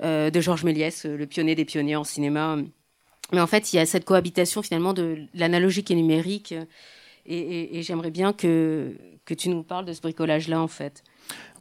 [0.03, 2.57] euh, de Georges Méliès, le pionnier des pionniers en cinéma.
[3.33, 6.53] Mais en fait, il y a cette cohabitation finalement de l'analogique et numérique.
[7.25, 8.95] et j'aimerais bien que,
[9.31, 11.03] que tu nous parles de ce bricolage-là, en fait.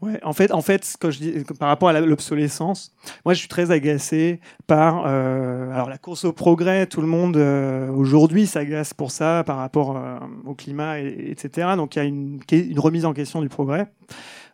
[0.02, 2.92] Ouais, en fait, en fait, quand je dis par rapport à l'obsolescence,
[3.24, 6.86] moi, je suis très agacé par euh, alors la course au progrès.
[6.86, 11.68] Tout le monde euh, aujourd'hui s'agace pour ça par rapport euh, au climat, et, etc.
[11.76, 13.86] Donc, il y a une, une, remise en question du progrès.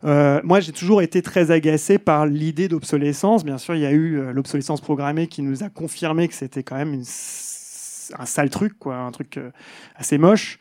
[0.02, 3.46] moi, j'ai toujours été très agacé par l'idée d'obsolescence.
[3.46, 6.76] Bien sûr, il y a eu l'obsolescence programmée qui nous a confirmé que c'était quand
[6.76, 7.02] même
[8.18, 9.40] un sale truc, quoi, un truc
[9.96, 10.58] assez moche.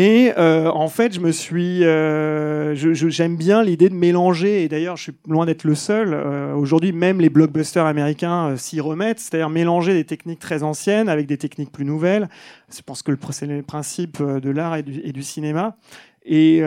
[0.00, 4.62] Euh, en fait, je me suis, euh, j'aime bien l'idée de mélanger.
[4.62, 6.12] Et d'ailleurs, je suis loin d'être le seul.
[6.12, 11.26] Euh, aujourd'hui, même les blockbusters américains s'y remettent, c'est-à-dire mélanger des techniques très anciennes avec
[11.26, 12.28] des techniques plus nouvelles.
[12.74, 15.76] Je pense que c'est le principe de l'art et, du, cinéma.
[16.24, 16.62] Et,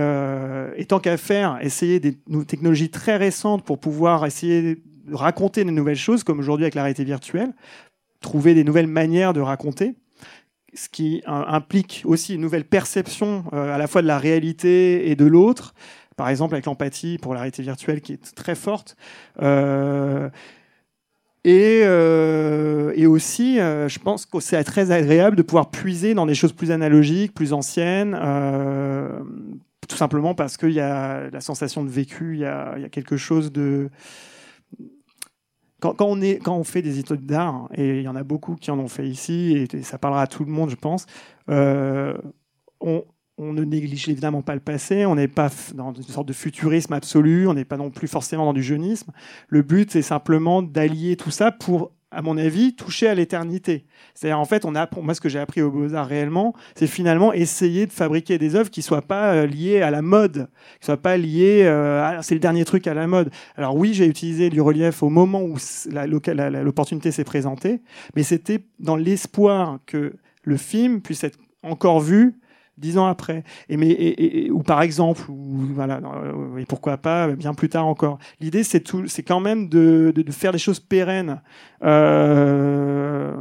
[0.88, 2.18] tant qu'à faire, essayer des
[2.48, 4.80] technologies très récentes pour pouvoir essayer de
[5.12, 7.54] raconter de nouvelles choses, comme aujourd'hui avec la réalité virtuelle,
[8.22, 9.96] trouver des nouvelles manières de raconter
[10.76, 15.26] ce qui implique aussi une nouvelle perception à la fois de la réalité et de
[15.26, 15.74] l'autre.
[16.16, 18.96] Par exemple, avec l'empathie pour la réalité virtuelle qui est très forte.
[21.46, 26.26] Et, euh, et aussi, euh, je pense que c'est très agréable de pouvoir puiser dans
[26.26, 29.20] des choses plus analogiques, plus anciennes, euh,
[29.90, 33.52] tout simplement parce qu'il y a la sensation de vécu, il y a quelque chose
[33.52, 33.90] de...
[35.92, 38.88] Quand, on fait des études d'art, et il y en a beaucoup qui en ont
[38.88, 41.06] fait ici, et, ça parlera à tout le monde, je pense,
[41.50, 42.18] euh,
[42.80, 43.04] on,
[43.38, 46.94] on ne néglige évidemment pas le passé, on n'est pas dans une sorte de futurisme
[46.94, 49.12] absolu, on n'est pas non plus forcément dans du jeunisme.
[49.48, 53.86] Le but, c'est simplement d'allier tout ça pour, à mon avis, toucher à l'éternité.
[54.14, 57.34] C'est-à-dire, en fait, on a, moi, ce que j'ai appris au Beaux-Arts réellement, c'est finalement
[57.34, 60.48] essayer de fabriquer des œuvres qui soient pas euh, liées à la mode,
[60.80, 63.32] qui soient pas liées, euh, c'est le dernier truc à la mode.
[63.58, 65.58] Alors oui, j'ai utilisé du relief au moment où
[65.92, 67.82] l'opportunité s'est présentée,
[68.16, 72.36] mais c'était dans l'espoir que le film puisse être encore vu
[72.78, 73.44] dix ans après.
[73.70, 77.88] Et mais et, ou par exemple, ou voilà, euh, et pourquoi pas bien plus tard
[77.88, 78.20] encore.
[78.40, 81.42] L'idée c'est tout, c'est quand même de, de, de, faire des choses pérennes,
[81.84, 83.36] euh,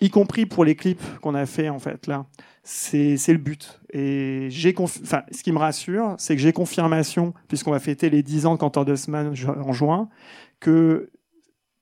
[0.00, 2.26] y compris pour les clips qu'on a fait en fait là.
[2.66, 3.80] C'est le but.
[3.92, 8.22] Et j'ai enfin ce qui me rassure, c'est que j'ai confirmation puisqu'on va fêter les
[8.22, 10.08] dix ans de Cantor Dussman en juin
[10.60, 11.10] que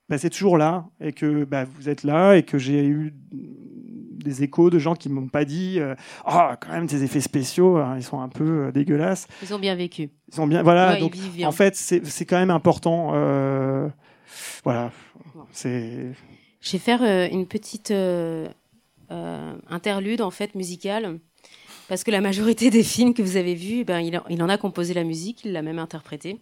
[0.08, 3.14] bah, c'est toujours là et que bah, vous êtes là et que j'ai eu
[4.22, 5.94] des échos de gens qui m'ont pas dit euh,
[6.26, 9.26] oh quand même tes effets spéciaux hein, ils sont un peu euh, dégueulasses.
[9.42, 10.10] Ils ont bien vécu.
[10.32, 13.88] Ils ont bien voilà donc en fait c'est quand même important euh,
[14.64, 14.90] voilà.
[15.52, 16.12] C'est
[16.60, 17.92] je vais faire une petite
[19.10, 21.18] interlude en fait musicale
[21.88, 24.56] parce que la majorité des films que vous avez vus ben il, il en a
[24.56, 26.38] composé la musique il l'a même interprété.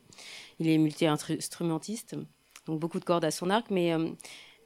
[0.58, 2.16] Il est multi-instrumentiste
[2.66, 3.94] donc beaucoup de cordes à son arc mais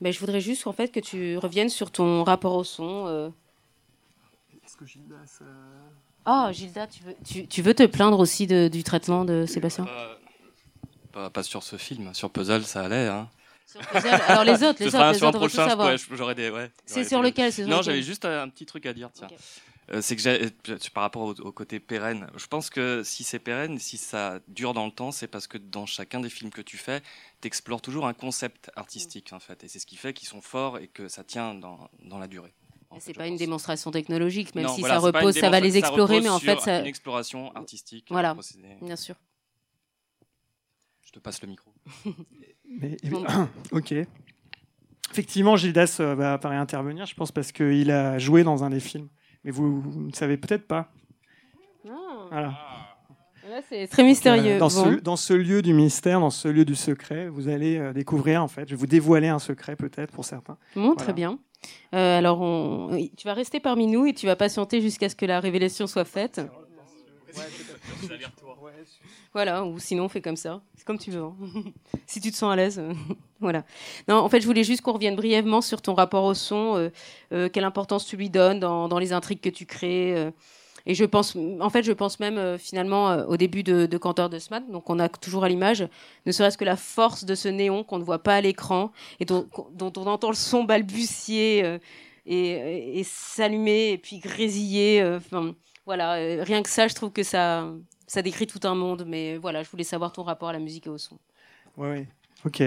[0.00, 3.06] mais je voudrais juste en fait que tu reviennes sur ton rapport au son.
[3.06, 3.28] Euh.
[4.64, 5.40] Est-ce que Gildas.
[6.24, 9.86] Ah, Gilda, tu veux, tu, tu, veux te plaindre aussi de, du traitement de Sébastien?
[9.86, 10.14] Euh,
[11.12, 13.08] pas, pas, sur ce film, sur Puzzle, ça allait.
[13.08, 13.28] Hein.
[13.66, 16.48] Sur Puzzle, alors les autres, les ce autres, les sur autres, un prochain, j'aurais des.
[16.48, 19.26] Ouais, c'est sur lequel Non, j'avais juste un petit truc à dire, tiens.
[19.26, 19.36] Okay.
[19.92, 23.38] Euh, c'est que euh, par rapport au, au, côté pérenne, je pense que si c'est
[23.38, 26.62] pérenne, si ça dure dans le temps, c'est parce que dans chacun des films que
[26.62, 27.02] tu fais,
[27.42, 30.40] tu explores toujours un concept artistique en fait, et c'est ce qui fait qu'ils sont
[30.40, 32.54] forts et que ça tient dans, dans la durée.
[33.00, 36.20] C'est pas une démonstration technologique, même non, si voilà, ça repose, ça va les explorer,
[36.20, 36.80] mais en fait, ça.
[36.80, 38.06] Une exploration artistique.
[38.10, 38.36] Voilà,
[38.80, 39.16] bien sûr.
[41.02, 41.72] Je te passe le micro.
[42.64, 42.96] mais,
[43.72, 43.94] ok.
[45.10, 48.80] Effectivement, Gildas euh, va apparaître intervenir, je pense, parce qu'il a joué dans un des
[48.80, 49.08] films
[49.44, 50.90] mais vous, ne savez peut-être pas.
[51.84, 52.28] Non.
[52.30, 52.54] Voilà.
[53.68, 54.58] c'est très mystérieux.
[54.58, 57.92] Dans, ce, dans, ce, lieu du mystère, dans ce lieu du secret, vous allez euh,
[57.92, 60.56] découvrir, en fait, je vais vous dévoiler un secret peut-être pour certains.
[60.74, 61.38] Bon, très bien.
[61.94, 62.90] Euh, alors, on...
[63.16, 66.04] tu vas rester parmi nous et tu vas patienter jusqu'à ce que la révélation soit
[66.04, 66.40] faite.
[69.32, 70.62] Voilà, ou sinon, on fait comme ça.
[70.76, 71.22] C'est comme tu veux.
[71.22, 71.34] Hein.
[72.06, 72.80] si tu te sens à l'aise.
[73.40, 73.64] voilà.
[74.08, 76.90] Non, en fait, je voulais juste qu'on revienne brièvement sur ton rapport au son, euh,
[77.32, 80.16] euh, quelle importance tu lui donnes dans, dans les intrigues que tu crées.
[80.16, 80.30] Euh.
[80.86, 84.38] et je pense, en fait, je pense même finalement au début de, de Cantor de
[84.38, 85.88] Smat, donc on a toujours à l'image,
[86.26, 89.24] ne serait-ce que la force de ce néon qu'on ne voit pas à l'écran et
[89.24, 91.78] dont, dont, on entend le son balbutier
[92.26, 95.02] et, et s'allumer et puis grésiller.
[95.16, 95.54] Enfin,
[95.86, 97.68] voilà, rien que ça, je trouve que ça,
[98.06, 100.86] ça décrit tout un monde, mais voilà, je voulais savoir ton rapport à la musique
[100.86, 101.18] et au son.
[101.76, 102.06] Oui, oui.
[102.44, 102.62] ok.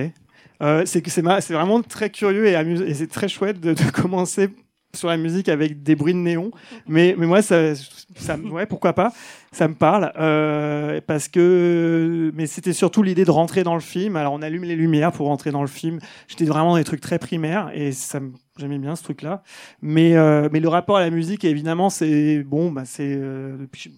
[0.61, 4.49] Euh, c'est vraiment très curieux et, et c'est très chouette de, commencer
[4.95, 6.51] sur la musique avec des bruits de néon.
[6.87, 7.75] Mais, mais moi, ça,
[8.15, 9.11] ça, ouais, pourquoi pas
[9.51, 10.11] Ça me parle.
[10.17, 14.15] Euh, parce que, mais c'était surtout l'idée de rentrer dans le film.
[14.15, 15.99] Alors, on allume les lumières pour rentrer dans le film.
[16.27, 18.19] J'étais vraiment dans des trucs très primaires et ça
[18.59, 19.43] J'aimais bien ce truc-là,
[19.83, 23.95] mais euh, mais le rapport à la musique, évidemment, c'est bon, bah c'est euh, depuis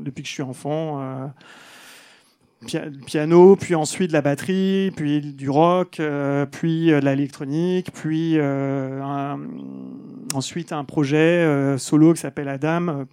[0.00, 1.00] depuis que je suis enfant,
[2.74, 8.38] euh, piano, puis ensuite la batterie, puis du rock, euh, puis euh, de l'électronique, puis
[8.38, 9.38] un,
[10.34, 13.06] ensuite un projet solo qui s'appelle Adam.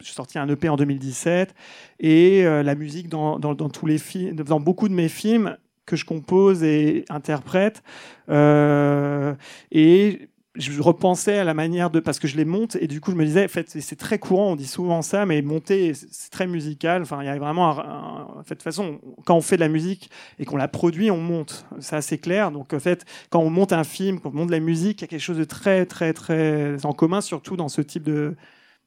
[0.00, 1.54] J'ai sorti un EP en 2017
[1.98, 3.98] et la musique dans, dans, dans tous les
[4.32, 5.56] dans beaucoup de mes films
[5.90, 7.82] que je compose et interprète.
[8.30, 9.34] Euh,
[9.72, 13.12] et je repensais à la manière de parce que je les monte et du coup
[13.12, 16.30] je me disais en fait c'est très courant on dit souvent ça mais monter c'est
[16.30, 17.02] très musical.
[17.02, 19.68] Enfin il y a vraiment en fait de toute façon quand on fait de la
[19.68, 20.10] musique
[20.40, 21.66] et qu'on la produit on monte.
[21.78, 22.50] C'est assez clair.
[22.50, 25.02] Donc en fait quand on monte un film quand on monte de la musique il
[25.02, 28.36] y a quelque chose de très très très en commun surtout dans ce type de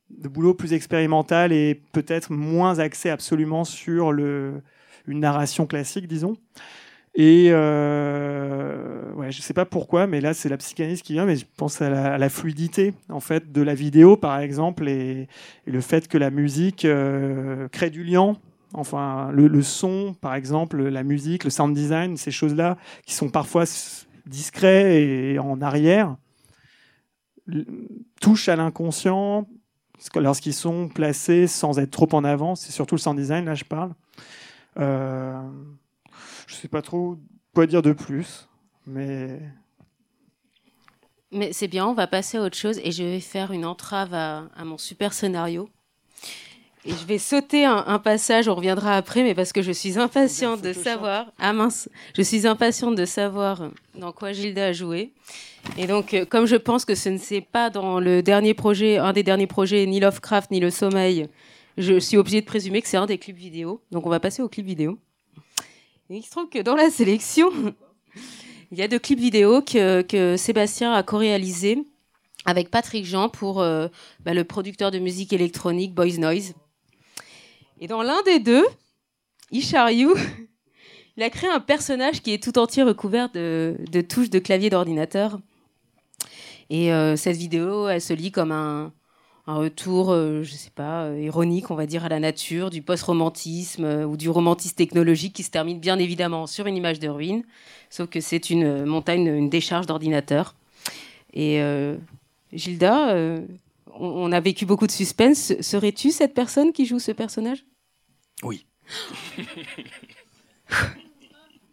[0.10, 4.62] de boulot plus expérimental et peut-être moins axé absolument sur le
[5.08, 6.36] une narration classique disons
[7.16, 11.36] Et euh, ouais, je sais pas pourquoi, mais là c'est la psychanalyse qui vient, mais
[11.36, 15.28] je pense à la, fluidité en fait de la vidéo par exemple et,
[15.68, 18.36] le fait que la musique euh, crée du lien.
[18.76, 23.66] Enfin, le, son par exemple, la musique, le sound design, ces choses-là qui sont parfois
[24.26, 26.16] discrets et en arrière
[28.20, 29.48] touchent à l'inconscient
[30.16, 32.56] lorsqu'ils sont placés sans être trop en avant.
[32.56, 33.94] C'est surtout le sound design là je parle.
[34.80, 35.40] Euh,
[36.54, 37.18] je sais pas trop
[37.54, 38.48] quoi dire de plus,
[38.86, 39.40] mais.
[41.32, 44.14] Mais c'est bien, on va passer à autre chose et je vais faire une entrave
[44.14, 45.68] à, mon super scénario.
[46.86, 50.62] Et je vais sauter un, passage, on reviendra après, mais parce que je suis impatiente
[50.62, 51.32] de savoir.
[51.40, 55.14] Ah mince, je suis impatiente de savoir dans quoi Gilda a joué.
[55.78, 58.98] Et donc, euh, comme je pense que ce ne c'est pas dans le dernier projet,
[58.98, 61.30] un des derniers projets, ni Lovecraft ni Le Sommeil,
[61.78, 63.82] je suis obligée de présumer que c'est un des clips vidéo.
[63.92, 65.00] Donc, on va passer au clip vidéo
[66.10, 67.50] il se trouve que dans la sélection,
[68.72, 71.80] il y a deux clips vidéo que, Sébastien a co-réalisés
[72.46, 73.88] avec Patrick Jean pour euh,
[74.20, 76.54] bah, le producteur de musique électronique Boys Noise.
[77.80, 78.66] Et dans l'un des deux,
[79.52, 80.10] Isharyu,
[81.18, 85.40] il a créé un personnage qui est tout entier recouvert de, touches de clavier d'ordinateur.
[86.70, 88.92] Et euh, cette vidéo, elle se lit comme un,
[89.46, 92.82] un retour, euh, je sais pas, euh, ironique, on va dire, à la nature, du
[92.82, 97.10] post-romantisme euh, ou du romantisme technologique qui se termine bien évidemment sur une image de
[97.10, 97.44] ruine,
[97.90, 100.56] sauf que c'est une montagne, une décharge d'ordinateur.
[101.34, 101.60] Et
[102.54, 103.18] Gilda,
[103.96, 105.60] on, a vécu beaucoup de suspense.
[105.62, 107.66] Serais-tu cette personne qui joue ce personnage?
[108.44, 108.68] Oui.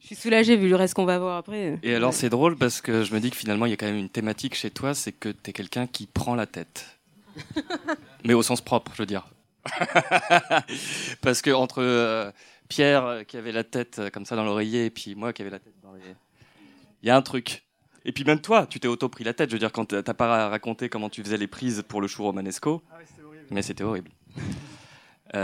[0.00, 1.78] Je suis soulagée vu le reste qu'on va voir après.
[1.82, 3.86] Et alors c'est drôle parce que je me dis que finalement il y a quand
[3.86, 6.99] même une thématique chez toi, c'est que tu es quelqu'un qui prend la tête.
[8.24, 9.26] Mais au sens propre, je veux dire.
[11.20, 12.30] Parce que entre euh,
[12.68, 15.42] Pierre euh, qui avait la tête euh, comme ça dans l'oreiller et puis moi qui
[15.42, 16.00] avait la tête dans les...
[17.02, 17.64] Il y a un truc.
[18.04, 19.50] Et puis même toi, tu t'es auto pris la tête.
[19.50, 22.24] Je veux dire, quand t'as pas raconté comment tu faisais les prises pour le chou
[22.24, 22.82] romanesco.
[22.90, 22.96] Ah
[23.50, 24.10] mais c'était horrible.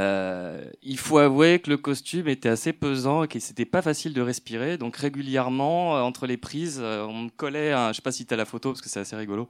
[0.83, 4.21] il faut avouer que le costume était assez pesant et que c'était pas facile de
[4.21, 4.79] respirer.
[4.79, 8.37] Donc régulièrement, entre les prises, on me collait, un, je sais pas si tu as
[8.37, 9.49] la photo parce que c'est assez rigolo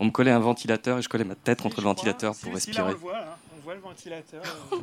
[0.00, 2.92] on me collait un ventilateur et je collais ma tête contre le ventilateur pour respirer.
[2.92, 3.36] on, voit, hein.
[3.56, 4.42] on voit le ventilateur.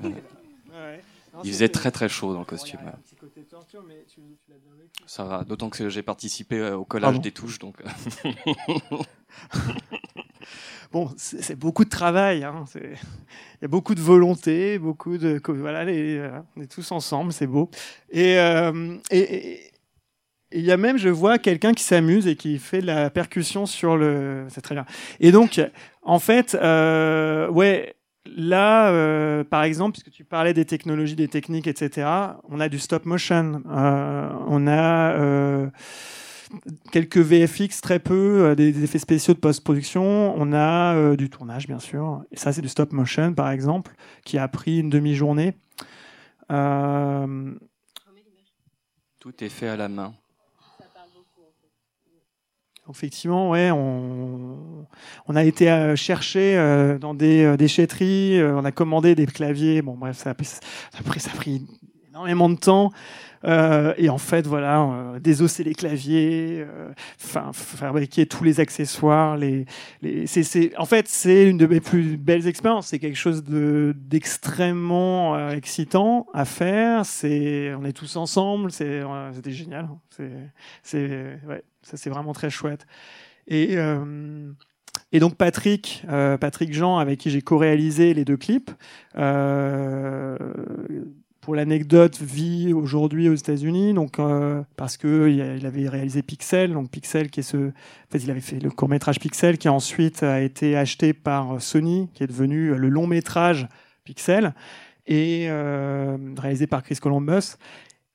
[1.44, 2.80] Il faisait très très chaud dans le costume.
[5.06, 7.76] Ça va, d'autant que j'ai participé euh, au collage des touches, donc.
[7.82, 8.32] Euh.
[10.92, 12.44] bon, c'est beaucoup de travail.
[12.44, 12.66] Hein.
[12.76, 17.48] Il y a beaucoup de volonté, beaucoup de voilà, euh, on est tous ensemble, c'est
[17.48, 17.70] beau.
[18.12, 18.36] Et,
[19.12, 19.72] et,
[20.56, 23.66] il y a même, je vois quelqu'un qui s'amuse et qui fait de la percussion
[23.66, 24.46] sur le.
[24.50, 24.86] C'est très bien.
[25.20, 25.62] Et donc,
[26.02, 31.68] en fait, euh, ouais, là, euh, par exemple, puisque tu parlais des technologies, des techniques,
[31.68, 32.08] etc.,
[32.50, 35.70] on a du stop motion, euh, on a
[36.92, 42.24] quelques VFX, très peu, des, effets spéciaux de post-production, on a du tournage, bien sûr.
[42.32, 43.92] Et ça, c'est du stop motion, par exemple,
[44.24, 45.54] qui a pris une demi-journée.
[49.20, 50.14] Tout est fait à la main.
[52.88, 54.86] Effectivement, ouais, on,
[55.28, 59.82] on a été euh, chercher euh, dans des euh, déchetteries, on a commandé des claviers.
[59.82, 61.66] Bon, bref, ça ça a pris
[62.10, 62.92] énormément de temps.
[63.46, 66.66] Euh, et en fait, voilà, euh, désosser les claviers,
[67.24, 69.38] enfin fabriquer tous les accessoires.
[69.38, 69.66] Les,
[70.02, 72.88] les c'est, en fait, c'est une de mes plus belles expériences.
[72.88, 77.06] C'est quelque chose de, d'extrêmement excitant à faire.
[77.06, 78.72] C'est, on est tous ensemble.
[78.72, 79.02] C'est,
[79.34, 79.90] c'était génial.
[80.10, 80.32] C'est,
[80.84, 82.86] c'est, ouais, ça c'est vraiment très chouette.
[83.48, 83.78] Et
[85.12, 88.72] et donc Patrick, euh, Patrick Jean, avec qui j'ai co-réalisé les deux clips,
[89.18, 90.38] euh,
[91.46, 96.90] pour l'anecdote, vit aujourd'hui aux États-Unis, donc euh, parce que il avait réalisé Pixel, donc
[96.90, 97.72] Pixel qui est ce, en
[98.10, 102.10] fait, il avait fait le court métrage Pixel qui ensuite a été acheté par Sony,
[102.16, 103.68] qui est devenu le long métrage
[104.06, 104.56] Pixel
[105.06, 107.58] et euh, réalisé par Chris Columbus.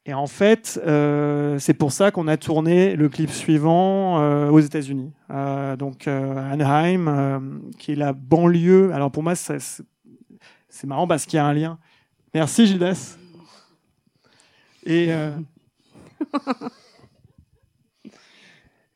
[0.07, 4.59] Et en fait, euh, c'est pour ça qu'on a tourné le clip suivant euh, aux
[4.59, 5.13] États-Unis.
[5.31, 8.93] Euh, donc Anaheim, qui est la banlieue.
[8.93, 9.87] Alors pour moi, c'est
[10.85, 11.79] marrant parce qu'il y a un lien.
[12.35, 13.20] Merci Gildas.
[14.87, 15.11] Et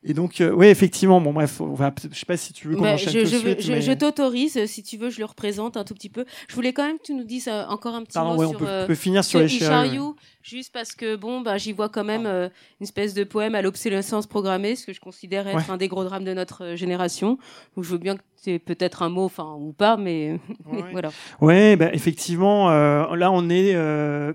[0.07, 2.75] Et donc, euh, oui, effectivement, bon, bref, on va, je sais pas si tu veux
[2.75, 5.25] qu'on bah, enchaîne je, tout je, suite, je, je t'autorise, si tu veux, je le
[5.25, 6.25] représente un tout petit peu.
[6.47, 8.47] Je voulais quand même que tu nous dises euh, encore un petit Pardon, mot ouais,
[8.47, 11.71] sur, on peut, euh, peut finir sur, les Ishariou, juste parce que, bon, bah, j'y
[11.71, 12.49] vois quand même euh,
[12.79, 16.03] une espèce de poème à l'obsolescence programmée, ce que je considère être un des gros
[16.03, 17.39] drames de notre génération.
[17.75, 20.83] Donc, je veux bien que tu aies peut-être un mot, enfin, ou pas, mais, ouais.
[20.91, 21.09] voilà.
[21.41, 23.75] Ouais, bah, effectivement, là, on est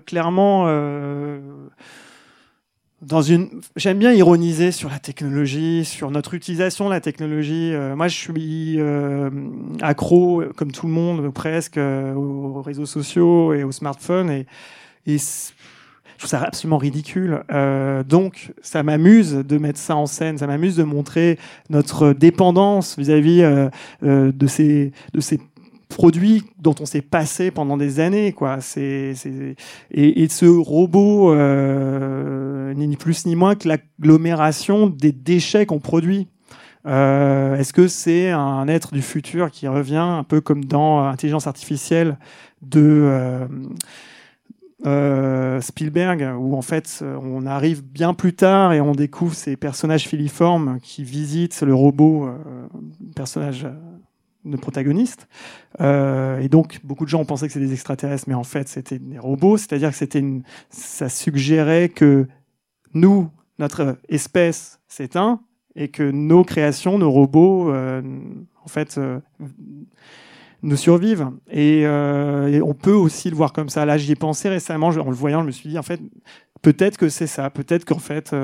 [0.05, 0.65] clairement
[3.01, 7.73] dans une, j'aime bien ironiser sur la technologie, sur notre utilisation de la technologie.
[7.73, 9.29] Euh, moi, je suis euh,
[9.81, 14.45] accro, comme tout le monde, presque, euh, aux réseaux sociaux et aux smartphones, et,
[15.07, 17.43] et je trouve ça absolument ridicule.
[18.07, 21.39] donc, ça m'amuse de mettre ça en scène, ça m'amuse de montrer
[21.71, 23.41] notre dépendance vis-à-vis
[24.03, 25.39] de ces de ces
[25.91, 28.61] produit dont on s'est passé pendant des années, quoi.
[28.61, 29.13] C'est,
[29.91, 36.27] et, ce robot euh, ni plus ni moins que l'agglomération des déchets qu'on produit.
[36.87, 41.45] Euh, est-ce que c'est un être du futur qui revient un peu comme dans Intelligence
[41.45, 42.17] artificielle
[42.63, 43.47] de
[44.85, 50.07] euh, Spielberg, où en fait on arrive bien plus tard et on découvre ces personnages
[50.07, 52.29] filiformes qui visitent le robot,
[53.15, 53.67] personnage
[54.45, 55.27] de protagonistes.
[55.79, 58.67] Euh, et donc, beaucoup de gens ont pensé que c'était des extraterrestres, mais en fait,
[58.67, 59.57] c'était des robots.
[59.57, 60.23] C'est-à-dire que c'était
[60.69, 62.27] ça suggérait que
[62.93, 63.29] nous,
[63.59, 65.41] notre espèce s'éteint
[65.75, 68.01] et que nos créations, nos robots, euh,
[68.63, 69.19] en fait, euh,
[70.63, 71.29] nous survivent.
[71.49, 73.85] Et, et, on peut aussi le voir comme ça.
[73.85, 75.99] Là, j'y ai pensé récemment, en le voyant, je me suis dit, en fait,
[76.61, 77.49] peut-être que c'est ça.
[77.49, 78.35] Peut-être qu'en fait,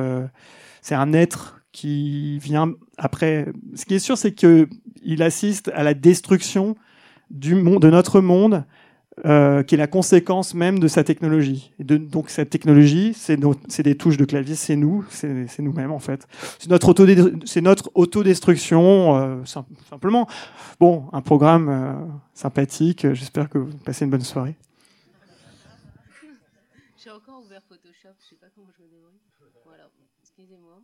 [0.82, 3.46] c'est un être qui vient après.
[3.76, 4.68] Ce qui est sûr, c'est que
[5.04, 6.76] il assiste à la destruction
[7.30, 8.64] du monde, de notre monde,
[9.26, 11.72] euh, qui est la conséquence même de sa technologie.
[11.78, 16.28] Donc cette technologie, c'est des touches de clavier, c'est nous, c'est nous-mêmes en fait.
[16.58, 17.06] C'est notre, auto
[17.62, 20.28] notre autodestruction, euh, simplement.
[20.80, 21.94] Bon, un programme euh,
[22.34, 24.56] sympathique, j'espère que vous passez une bonne soirée.
[26.98, 29.22] J'ai encore ouvert Photoshop, je sais pas comment je me débrouille.
[29.64, 29.84] Voilà,
[30.24, 30.82] excusez-moi.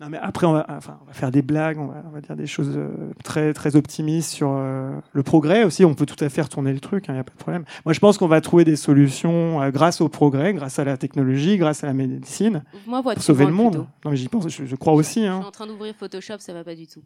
[0.00, 2.20] Non, mais après, on va, enfin, on va faire des blagues, on va, on va
[2.20, 5.84] dire des choses euh, très, très optimistes sur euh, le progrès aussi.
[5.84, 7.64] On peut tout à fait retourner le truc, il hein, n'y a pas de problème.
[7.84, 10.96] Moi, je pense qu'on va trouver des solutions euh, grâce au progrès, grâce à la
[10.96, 13.86] technologie, grâce à la médecine, Moi, pour sauver le monde.
[14.04, 15.26] Non, mais j'y pense, je, je, crois aussi.
[15.26, 15.36] Hein.
[15.36, 17.02] Je suis en train d'ouvrir Photoshop, ça va pas du tout.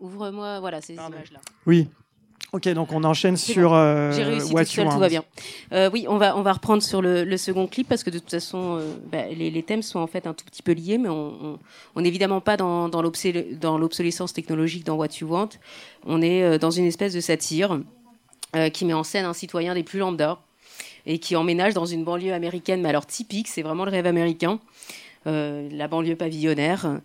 [0.00, 1.40] Ouvre-moi, voilà, ces images-là.
[1.66, 1.88] Oui.
[2.54, 3.74] Ok, donc on enchaîne sur bon.
[3.74, 5.24] euh, J'ai réussi tout seul, va bien.
[5.72, 8.20] Euh, oui, on va, on va reprendre sur le, le second clip parce que de
[8.20, 10.96] toute façon, euh, bah, les, les, thèmes sont en fait un tout petit peu liés,
[10.96, 11.58] mais on
[11.96, 15.48] n'est évidemment pas dans, dans l'obsolescence technologique dans What You Want.
[16.06, 17.80] On est euh, dans une espèce de satire
[18.72, 20.38] qui met en scène un citoyen des plus lambda
[21.06, 24.60] et qui emménage dans une banlieue américaine, mais alors typique, c'est vraiment le rêve américain,
[25.26, 27.00] la banlieue pavillonnaire.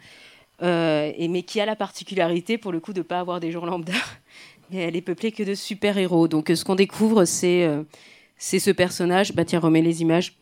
[0.62, 3.52] Euh, et, mais qui a la particularité, pour le coup, de ne pas avoir des
[3.52, 3.94] gens lambda,
[4.74, 6.28] elle est peuplée que de super-héros.
[6.28, 7.84] Donc, ce qu'on découvre, c'est euh,
[8.38, 9.34] ce personnage.
[9.34, 10.38] Bah, tiens, remets les images.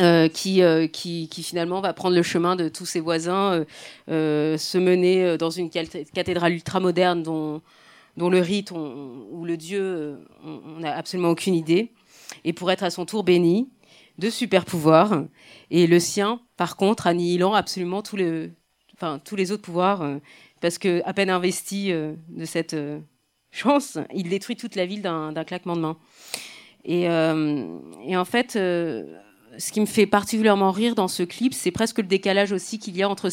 [0.00, 3.64] Euh, qui, euh, qui, qui, finalement va prendre le chemin de tous ses voisins,
[4.10, 7.62] euh, se mener dans une cathédrale ultramoderne dont,
[8.16, 11.92] dont le rite ou le dieu, on n'a absolument aucune idée,
[12.42, 13.68] et pour être à son tour béni
[14.18, 15.22] de super pouvoirs,
[15.70, 18.50] et le sien, par contre, annihilant absolument tous les,
[18.94, 20.18] enfin, tous les autres pouvoirs,
[20.60, 22.74] parce que à peine investi de cette
[23.54, 25.96] chance, il détruit toute la ville d'un claquement de main.
[26.84, 27.78] Et, euh,
[28.14, 29.04] en fait, euh,
[29.58, 32.96] ce qui me fait particulièrement rire dans ce clip, c'est presque le décalage aussi qu'il
[32.96, 33.30] y a entre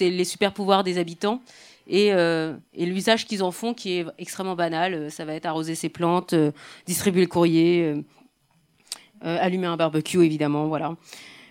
[0.00, 1.40] les super pouvoirs des habitants
[1.86, 5.10] et, euh, et l'usage qu'ils en font, qui est extrêmement banal.
[5.10, 6.34] Ça va être arroser ses plantes,
[6.86, 7.94] distribuer le courrier,
[9.22, 10.96] allumer un barbecue, évidemment, voilà.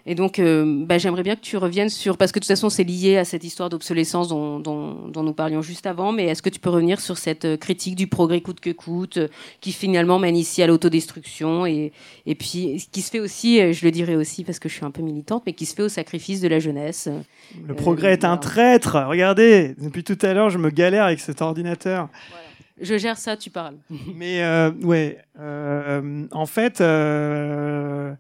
[0.06, 2.70] Et donc, euh, bah, j'aimerais bien que tu reviennes sur, parce que de toute façon,
[2.70, 6.42] c'est lié à cette histoire d'obsolescence dont, dont, dont, nous parlions juste avant, mais est-ce
[6.42, 9.20] que tu peux revenir sur cette critique du progrès coûte que coûte,
[9.62, 11.92] qui finalement mène ici à l'autodestruction, et,
[12.26, 14.92] et puis qui se fait aussi, je le dirais aussi parce que je suis un
[14.92, 17.10] peu militante, mais qui se fait au sacrifice de la jeunesse.
[17.68, 21.20] Le progrès euh, est un traître, regardez, depuis tout à l'heure, je me galère avec
[21.20, 22.10] cet ordinateur.
[22.30, 22.50] Voilà.
[22.82, 23.76] Je gère ça, tu parles.
[24.16, 28.14] Mais euh, ouais, euh, en fait, euh,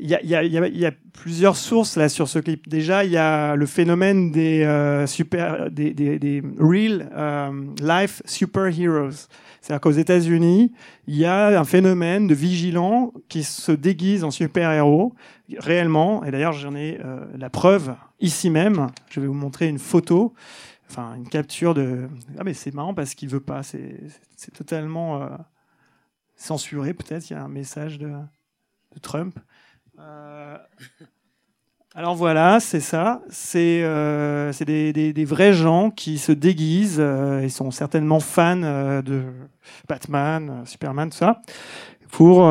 [0.00, 2.68] il y, a plusieurs sources là sur ce clip.
[2.68, 9.28] Déjà, il y a le phénomène des euh, super, des, real euh, life superheroes.
[9.60, 10.72] C'est-à-dire qu'aux États-Unis,
[11.06, 15.14] il y a un phénomène de vigilants qui se déguisent en super-héros
[15.58, 16.24] réellement.
[16.24, 18.88] Et d'ailleurs, j'en ai euh, la preuve ici même.
[19.10, 20.34] Je vais vous montrer une photo,
[20.90, 22.08] enfin une capture de.
[22.38, 23.62] Ah mais c'est marrant parce qu'il veut pas.
[23.62, 25.28] C'est totalement
[26.36, 26.94] censuré.
[26.94, 28.12] Peut-être il y a un message de
[29.02, 29.38] Trump.
[29.98, 30.58] Euh,
[31.98, 33.22] alors voilà, c'est ça.
[33.28, 39.02] C'est euh, des, des, vrais gens qui se déguisent euh, et sont certainement fans euh,
[39.02, 39.24] de
[39.88, 41.42] Batman, Superman, tout ça,
[42.12, 42.48] pour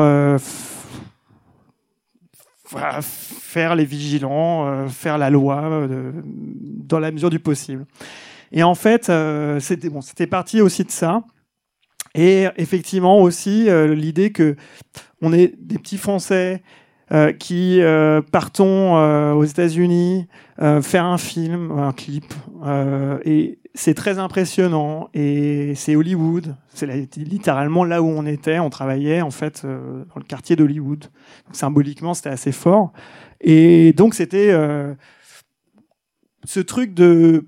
[3.00, 5.88] faire les vigilants, faire la loi
[6.44, 7.86] dans la mesure du possible.
[8.52, 9.10] Et en fait,
[9.60, 11.22] c'était bon, parti aussi de ça.
[12.14, 14.56] Et effectivement aussi l'idée que
[15.22, 16.62] on est des petits Français
[17.10, 20.26] euh, qui euh, partons euh, aux États-Unis
[20.82, 22.34] faire un film, un clip,
[23.24, 25.08] et c'est très impressionnant.
[25.14, 26.86] Et c'est Hollywood, c'est
[27.16, 28.58] littéralement là où on était.
[28.58, 31.04] On travaillait en fait dans le quartier d'Hollywood.
[31.52, 32.92] Symboliquement, c'était assez fort.
[33.40, 34.52] Et donc c'était
[36.44, 37.46] ce truc de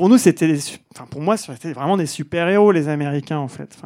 [0.00, 0.56] pour nous, c'était,
[0.94, 3.76] enfin, pour moi, c'était vraiment des super-héros, les Américains, en fait.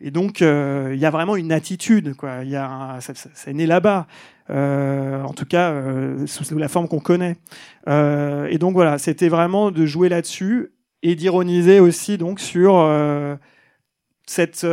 [0.00, 2.42] Et donc, euh, il y a vraiment une attitude, quoi.
[2.42, 4.06] Il y a, ça, ça, né là-bas,
[4.48, 7.36] euh, en tout cas euh, sous, la forme qu'on connaît.
[7.86, 10.72] Euh, et donc voilà, c'était vraiment de jouer là-dessus
[11.02, 13.36] et d'ironiser aussi donc sur euh,
[14.26, 14.66] cette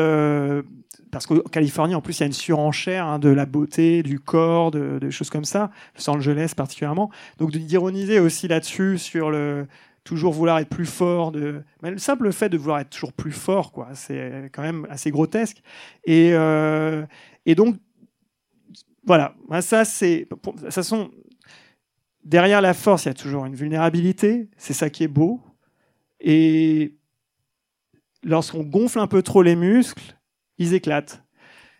[1.09, 4.19] parce qu'en Californie, en plus, il y a une surenchère hein, de la beauté, du
[4.19, 7.09] corps, de, de, choses comme ça, Los Angeles particulièrement.
[7.37, 9.67] Donc d'ironiser aussi là-dessus sur le
[10.07, 11.33] toujours vouloir être plus fort.
[11.33, 11.63] Le
[11.97, 15.61] simple fait de vouloir être toujours plus fort, c'est quand même assez grotesque.
[16.05, 17.05] Et, euh,
[17.55, 17.75] donc,
[19.05, 19.83] voilà, ça.
[19.83, 21.11] De toute façon,
[22.23, 24.49] derrière la force, il y a toujours une vulnérabilité.
[24.55, 25.41] C'est ça qui est beau.
[26.21, 26.95] Et
[28.23, 30.17] lorsqu'on gonfle un peu trop les muscles,
[30.57, 31.21] ils éclatent.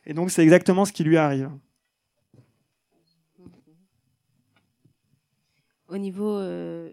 [0.06, 1.50] Et donc, c'est exactement ce qui lui arrive.
[5.88, 6.92] Au niveau euh,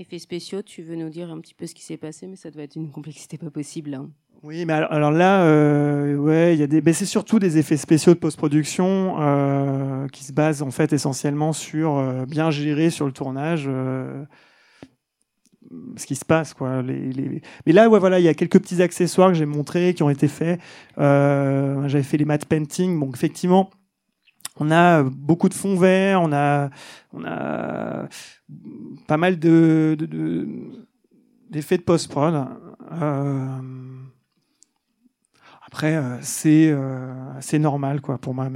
[0.00, 2.52] Effets spéciaux, tu veux nous dire un petit peu ce qui s'est passé, mais ça
[2.52, 3.94] doit être une complexité pas possible.
[3.94, 4.10] Hein.
[4.44, 8.14] Oui, mais alors, là, euh, ouais, il y a des, c'est surtout des effets spéciaux
[8.14, 13.12] de post-production euh, qui se basent en fait essentiellement sur euh, bien gérer sur le
[13.12, 13.68] tournage
[15.96, 16.82] ce qui se passe, quoi.
[16.82, 20.08] Mais là, ouais, voilà, il y a quelques petits accessoires que j'ai montrés, qui ont
[20.08, 20.60] été faits.
[20.96, 23.68] J'avais fait les matte painting, donc effectivement,
[24.60, 26.70] on a beaucoup de fonds verts, on a,
[29.06, 29.96] pas mal de,
[31.50, 32.46] d'effets de, post-prod.
[32.92, 33.58] Euh,
[35.66, 38.48] après, euh, c'est euh, normal quoi pour moi,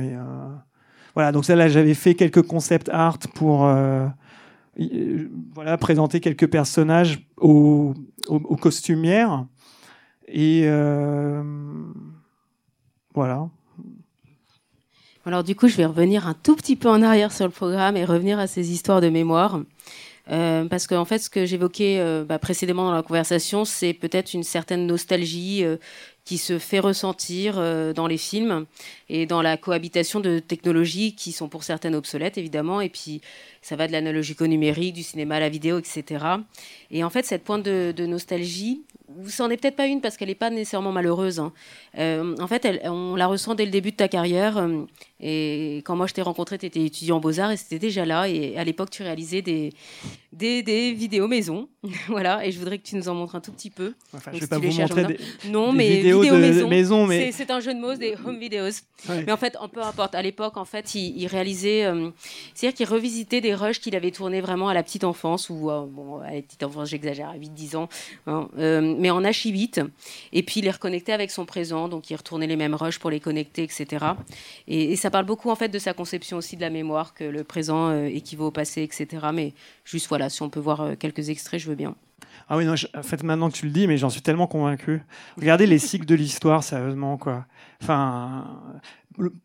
[1.14, 1.30] voilà.
[1.30, 3.68] Donc ça là, j'avais fait quelques concept art pour
[5.78, 7.94] présenter quelques personnages aux,
[8.28, 9.46] aux costumières
[10.26, 10.66] et
[13.14, 13.48] voilà.
[15.24, 17.96] Alors du coup, je vais revenir un tout petit peu en arrière sur le programme
[17.96, 19.60] et revenir à ces histoires de mémoire.
[20.30, 23.92] Euh, parce qu'en en fait, ce que j'évoquais euh, bah, précédemment dans la conversation, c'est
[23.92, 25.76] peut-être une certaine nostalgie euh,
[26.24, 28.66] qui se fait ressentir euh, dans les films
[29.08, 33.20] et dans la cohabitation de technologies qui sont pour certaines obsolètes, évidemment, et puis
[33.62, 36.24] ça va de l'analogique au numérique, du cinéma à la vidéo, etc.
[36.90, 38.82] Et en fait, cette pointe de, de nostalgie,
[39.38, 41.40] n'en est peut-être pas une parce qu'elle n'est pas nécessairement malheureuse.
[41.40, 41.52] Hein.
[41.98, 44.58] Euh, en fait, elle, on la ressent dès le début de ta carrière.
[44.58, 44.84] Euh,
[45.24, 48.28] et quand moi je t'ai rencontré, tu étais étudiant en beaux-arts et c'était déjà là.
[48.28, 49.72] Et à l'époque, tu réalisais des,
[50.32, 51.68] des, des vidéos maison.
[52.08, 53.94] voilà, et je voudrais que tu nous en montres un tout petit peu.
[54.12, 57.06] Enfin, je ne vais pas vous montrer des, non, mais vidéos, de maison.
[57.06, 57.30] mais...
[57.30, 58.82] C'est un jeu de mots, des home videos.
[59.08, 60.14] Mais en fait, peu importe.
[60.14, 61.84] À l'époque, en fait, il, réalisait.
[61.84, 62.10] Euh,
[62.54, 66.20] c'est-à-dire qu'il revisitait des rushs qu'il avait tournés vraiment à la petite enfance, ou bon,
[66.20, 67.88] à la petite enfance, j'exagère, à 8-10 ans.
[68.26, 68.48] Hein,
[68.98, 69.86] mais en H8.
[70.32, 73.20] Et puis les reconnectait avec son présent, donc il retournait les mêmes rushs pour les
[73.20, 74.06] connecter, etc.
[74.68, 77.44] Et, ça parle beaucoup en fait de sa conception aussi de la mémoire, que le
[77.44, 79.26] présent euh, équivaut au passé, etc.
[79.32, 81.94] Mais juste voilà, si on peut voir euh, quelques extraits, je veux bien.
[82.48, 85.02] Ah oui, non, en fait, maintenant que tu le dis, mais j'en suis tellement convaincu.
[85.36, 87.46] Regardez les cycles de l'histoire, sérieusement, quoi.
[87.82, 88.46] Enfin,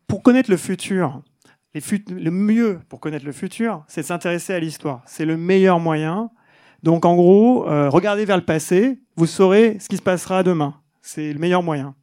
[0.06, 1.22] pour connaître le futur,
[1.74, 5.02] le mieux pour connaître le futur, c'est de s'intéresser à l'histoire.
[5.06, 6.30] C'est le meilleur moyen
[6.82, 10.74] donc en gros, euh, regardez vers le passé, vous saurez ce qui se passera demain.
[11.02, 11.94] C'est le meilleur moyen.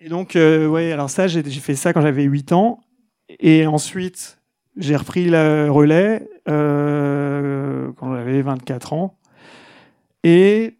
[0.00, 2.80] Et donc, euh, ouais, alors ça, j'ai fait ça quand j'avais 8 ans.
[3.38, 4.40] Et ensuite,
[4.76, 9.18] j'ai repris le relais euh, quand j'avais 24 ans.
[10.24, 10.78] Et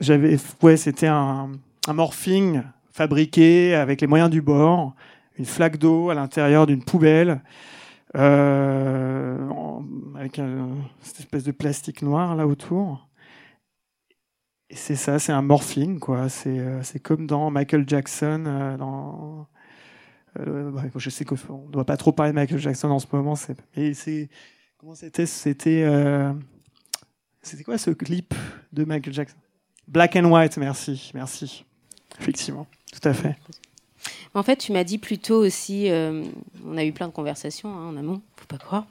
[0.00, 1.50] j'avais, ouais, c'était un
[1.88, 2.62] morphing
[2.92, 4.94] fabriqué avec les moyens du bord,
[5.38, 7.42] une flaque d'eau à l'intérieur d'une poubelle.
[8.16, 9.50] Euh,
[10.14, 10.40] avec
[11.00, 13.08] cette espèce de plastique noir là autour.
[14.70, 16.28] Et c'est ça, c'est un morphine, quoi.
[16.28, 19.48] C'est, euh, c'est comme dans Michael Jackson, euh, dans.
[20.96, 23.56] je sais qu'on ne doit pas trop parler de Michael Jackson en ce moment, c'est,
[23.76, 24.28] mais c'est.
[24.78, 25.26] Comment c'était?
[25.26, 25.84] C'était.
[27.42, 28.32] C'était quoi ce clip
[28.72, 29.36] de Michael Jackson?
[29.86, 31.66] Black and White, merci, merci.
[32.18, 33.36] Effectivement, tout à fait.
[34.34, 36.24] En fait, tu m'as dit plutôt aussi, euh,
[36.66, 38.86] on a eu plein de conversations hein, en amont, faut pas croire,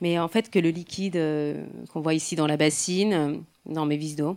[0.00, 3.36] mais en fait que le liquide euh, qu'on voit ici dans la bassine, euh,
[3.66, 4.36] dans mes vis d'eau,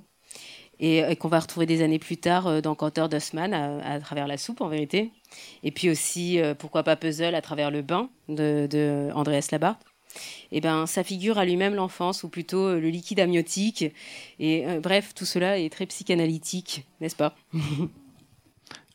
[0.80, 4.62] et, qu'on va retrouver des années plus tard dans Cantor Dossman à, travers la soupe
[4.62, 5.12] en vérité,
[5.62, 9.84] et puis aussi pourquoi pas Puzzle à travers le bain de, de Andreas Labarthe.
[10.54, 13.94] Eh ben, ça figure à lui-même l'enfance, ou plutôt le liquide amniotique.
[14.40, 17.36] Et bref, tout cela est très psychanalytique, n'est-ce pas?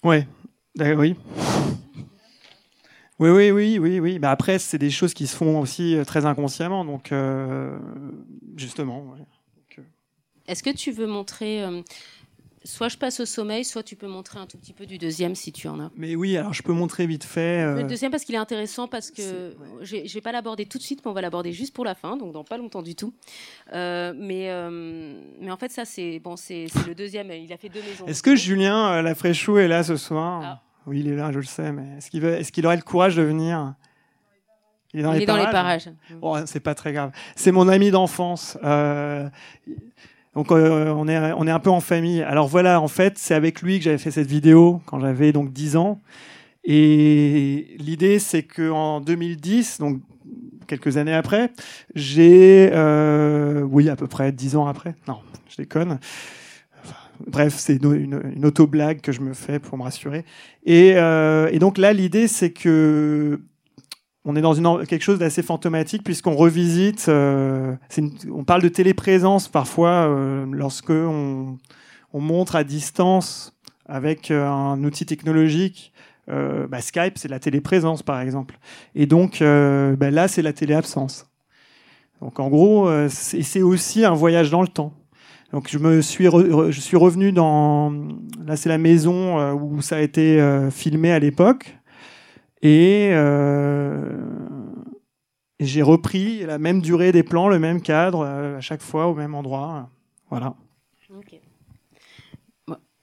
[0.03, 0.27] Ouais,
[0.79, 1.15] Oui.
[3.21, 4.19] Oui, oui, oui, oui, oui.
[4.19, 7.13] Mais après, c'est des choses qui se font aussi très inconsciemment, donc
[8.57, 9.17] justement.
[10.47, 11.65] Est-ce que tu veux montrer
[12.65, 15.35] soit je passe au sommeil, soit tu peux montrer un tout petit peu du deuxième
[15.35, 15.91] si tu en as.
[15.97, 17.63] Mais oui, alors je peux montrer vite fait.
[17.63, 20.79] Le euh, deuxième parce qu'il est intéressant parce que je ne vais pas l'aborder tout
[20.79, 22.95] de suite, mais on va l'aborder juste pour la fin, donc dans pas longtemps du
[22.95, 23.13] tout.
[23.73, 27.31] Euh, mais, euh, mais en fait, ça c'est bon, c'est le deuxième.
[27.31, 28.07] Il a fait deux maisons.
[28.07, 30.43] Est-ce que Julien Lafréchou est là ce soir?
[30.45, 30.64] Ah.
[30.87, 33.23] Oui, il est là, je le sais, mais est-ce qu'il est aurait le courage de
[33.23, 33.75] venir?
[34.93, 35.89] Il est dans, les, parages?
[36.21, 37.11] Bon, c'est pas très grave.
[37.35, 38.57] C'est mon ami d'enfance.
[40.35, 42.23] Donc euh, on, est, on est un peu en famille.
[42.23, 45.53] Alors voilà, en fait, c'est avec lui que j'avais fait cette vidéo quand j'avais donc
[45.53, 46.01] 10 ans.
[46.65, 50.01] Et l'idée, c'est qu'en 2010, donc
[50.67, 51.53] quelques années après,
[51.95, 55.19] j'ai, euh, oui, à peu près 10 ans après, non,
[55.49, 55.99] je déconne.
[57.27, 60.25] Bref, c'est une, auto-blague que je me fais pour me rassurer.
[60.65, 63.41] Et, euh, donc là, l'idée, c'est que
[64.25, 67.07] on est dans quelque chose d'assez fantomatique puisqu'on revisite.
[67.09, 67.77] Euh,
[68.33, 71.59] on parle de téléprésence parfois euh, lorsque on,
[72.15, 73.55] montre à distance
[73.87, 75.93] avec euh, un outil technologique.
[76.27, 78.59] Bah, Skype, c'est la téléprésence par exemple.
[78.95, 81.27] Et donc bah, là, c'est la téléabsence.
[82.23, 84.95] Donc en gros, c'est aussi un voyage dans le temps.
[85.55, 87.93] Donc je me suis je suis revenu dans
[88.45, 91.79] là c'est la maison où ça a été filmé à l'époque
[92.65, 94.09] et, euh,
[95.61, 99.15] j'ai repris la même durée des plans, le même cadre, euh, à chaque fois au
[99.15, 99.91] même endroit.
[100.31, 100.55] Voilà.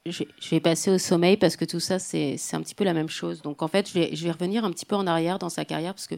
[0.08, 3.08] je, vais passer au sommeil parce que tout ça, c'est un petit peu la même
[3.08, 3.44] chose.
[3.44, 5.64] Donc en fait, je vais, je vais, revenir un petit peu en arrière dans sa
[5.64, 6.16] carrière parce que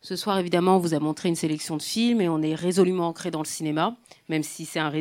[0.00, 3.08] ce soir, évidemment, on vous a montré une sélection de films et on est résolument
[3.08, 3.96] ancré dans le cinéma,
[4.28, 4.92] même si c'est un,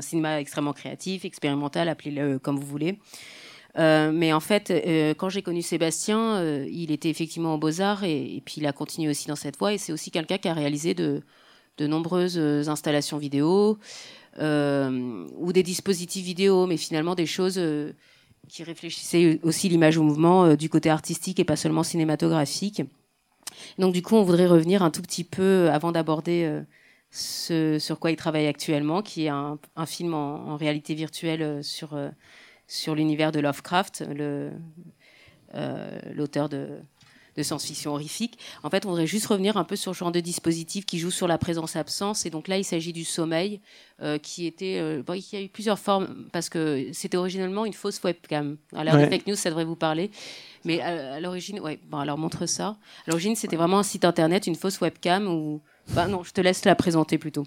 [0.00, 2.98] cinéma extrêmement créatif, expérimental, appelez-le comme vous voulez.
[3.78, 8.04] Euh, mais en fait, euh, quand j'ai connu Sébastien, euh, il était effectivement au Beaux-Arts
[8.04, 9.74] et, puis il a continué aussi dans cette voie.
[9.74, 11.22] Et c'est aussi quelqu'un qui a réalisé de
[11.80, 13.78] nombreuses installations vidéo
[14.40, 17.60] ou des dispositifs vidéo, mais finalement des choses
[18.48, 22.82] qui réfléchissaient aussi l'image au mouvement du côté artistique et pas seulement cinématographique.
[23.78, 26.62] Donc du coup, on voudrait revenir un tout petit peu avant d'aborder
[27.10, 31.96] ce sur quoi il travaille actuellement, qui est un, film en, réalité virtuelle sur
[32.66, 34.04] sur l'univers de Lovecraft,
[35.54, 36.48] euh, l'auteur
[37.38, 38.38] de, science-fiction horrifique.
[38.62, 41.10] En fait, on voudrait juste revenir un peu sur le genre de dispositif qui joue
[41.10, 42.26] sur la présence-absence.
[42.26, 43.60] Et donc là, il s'agit du sommeil,
[44.02, 47.64] euh, qui était, euh, bon, il y a eu plusieurs formes parce que c'était originellement
[47.64, 48.56] une fausse webcam.
[48.74, 50.10] À l'heure des fake news, ça devrait vous parler.
[50.64, 52.76] Mais à, l'origine, ouais, bon, alors montre ça.
[53.06, 55.60] À l'origine, c'était vraiment un site internet, une fausse webcam ou,
[55.94, 57.44] bah non, je te laisse la présenter plutôt.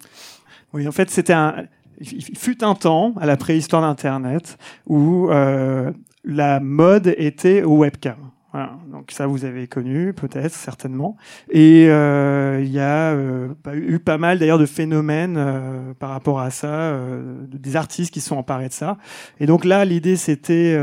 [0.74, 1.68] Oui, en fait, c'était un,
[2.02, 5.92] il fut un temps, à la préhistoire d'Internet, où euh,
[6.24, 8.30] la mode était au webcam.
[8.52, 8.78] Voilà.
[8.91, 11.16] Donc ça, vous avez connu, peut-être, certainement.
[11.49, 16.41] Et euh, il y a euh, eu pas mal d'ailleurs de phénomènes euh, par rapport
[16.41, 18.97] à ça, euh, des artistes qui sont emparés de ça.
[19.39, 20.78] Et donc là, l'idée, c'était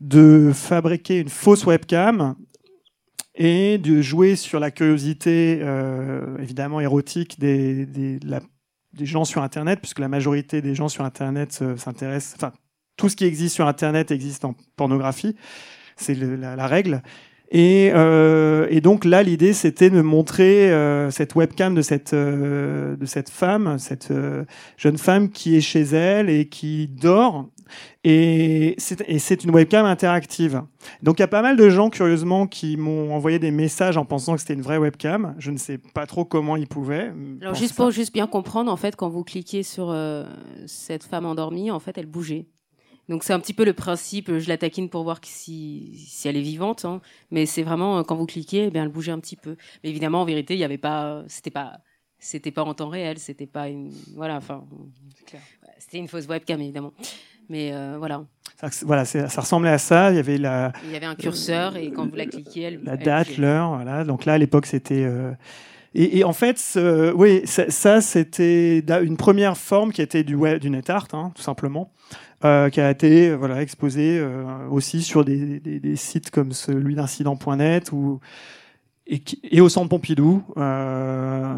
[0.00, 2.34] de fabriquer une fausse webcam
[3.34, 5.60] et de jouer sur la curiosité,
[6.38, 11.64] évidemment érotique des, des, des gens sur Internet, puisque la majorité des gens sur Internet
[11.76, 12.52] s'intéressent, enfin,
[12.96, 15.36] tout ce qui existe sur Internet existe en pornographie,
[15.96, 17.02] c'est la, la, règle.
[17.50, 22.96] Et, euh, et, donc là, l'idée, c'était de montrer euh, cette webcam de cette euh,
[22.96, 24.44] de cette femme, cette euh,
[24.76, 27.48] jeune femme qui est chez elle et qui dort
[28.02, 30.62] et c'est une webcam interactive.
[31.02, 34.04] Donc il y a pas mal de gens, curieusement, qui m'ont envoyé des messages en
[34.04, 35.34] pensant que c'était une vraie webcam.
[35.38, 37.12] Je ne sais pas trop comment ils pouvaient.
[37.40, 40.24] Alors juste pour juste bien comprendre, en fait, quand vous cliquez sur euh,
[40.66, 42.46] cette femme endormie, en fait, elle bougeait.
[43.08, 46.36] Donc c'est un petit peu le principe, je la taquine pour voir si, si elle
[46.36, 47.00] est vivante, hein.
[47.30, 49.56] mais c'est vraiment quand vous cliquez, eh bien elle bougeait un petit peu.
[49.82, 51.80] Mais évidemment, en vérité, il n'y avait pas, c'était pas,
[52.18, 54.64] c'était pas en temps réel, c'était pas une, voilà, enfin,
[55.78, 56.94] c'était une fausse webcam évidemment.
[57.48, 58.24] Mais euh, voilà.
[58.60, 60.10] Ça, voilà, ça ressemblait à ça.
[60.10, 60.72] Il y avait la.
[60.84, 62.80] Il y avait un curseur et quand vous la cliquiez, elle.
[62.84, 64.04] La date, l'heure, voilà.
[64.04, 65.04] Donc là, à l'époque, c'était.
[65.04, 65.32] Euh,
[65.94, 66.78] et, et, en fait,
[67.14, 71.32] oui, ça, ça c'était une première forme qui était du web, du net art, hein,
[71.34, 71.92] tout simplement,
[72.44, 76.94] euh, qui a été voilà exposée euh, aussi sur des, des, des, sites comme celui
[76.94, 78.20] d'incident.net ou
[79.06, 80.42] et, et, au Centre Pompidou.
[80.56, 81.54] Euh,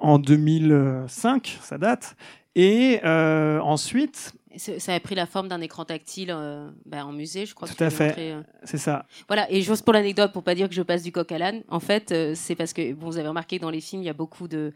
[0.00, 2.16] en 2005, ça date.
[2.54, 4.32] Et euh, ensuite.
[4.56, 7.68] Ça a pris la forme d'un écran tactile euh, ben, en musée, je crois.
[7.68, 8.14] Tout à fait.
[8.18, 8.42] Euh.
[8.64, 9.06] C'est ça.
[9.28, 9.50] Voilà.
[9.50, 11.78] Et juste pour l'anecdote, pour pas dire que je passe du coq à l'âne, en
[11.78, 14.14] fait, c'est parce que bon, vous avez remarqué que dans les films, il y a
[14.14, 14.72] beaucoup de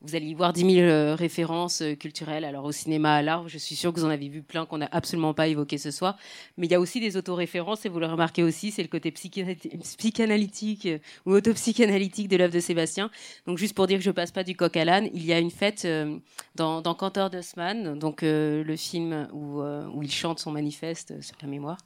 [0.00, 3.48] vous allez y voir 10 000 euh, références euh, culturelles, alors au cinéma, à l'art.
[3.48, 5.90] Je suis sûre que vous en avez vu plein qu'on n'a absolument pas évoqué ce
[5.90, 6.16] soir.
[6.56, 9.10] Mais il y a aussi des autoréférences, et vous le remarquez aussi, c'est le côté
[9.10, 13.10] psychanalytique euh, ou autopsychanalytique de l'œuvre de Sébastien.
[13.46, 15.40] Donc juste pour dire que je passe pas du coq à l'âne, il y a
[15.40, 15.86] une fête
[16.54, 19.62] dans, dans Cantor d'Osman, donc le film où,
[20.02, 21.78] il chante son manifeste sur la mémoire.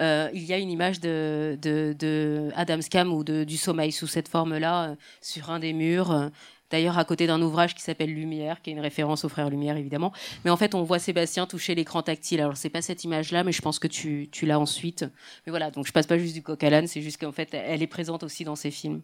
[0.00, 4.06] il y a une image de, de, de Adam Scam ou de, du sommeil sous
[4.06, 6.30] cette forme-là sur un des murs
[6.74, 9.76] d'ailleurs à côté d'un ouvrage qui s'appelle Lumière, qui est une référence aux frères Lumière
[9.76, 10.12] évidemment.
[10.44, 12.40] Mais en fait, on voit Sébastien toucher l'écran tactile.
[12.40, 15.04] Alors c'est pas cette image-là, mais je pense que tu, tu l'as ensuite.
[15.46, 17.54] Mais voilà, donc je passe pas juste du coq à l'âne, c'est juste qu'en fait,
[17.54, 19.02] elle est présente aussi dans ces films.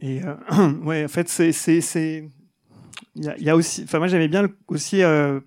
[0.00, 1.52] Et euh, ouais, en fait, c'est
[3.14, 5.02] il y, y, a aussi, enfin moi j'aimais bien aussi.
[5.02, 5.38] Euh,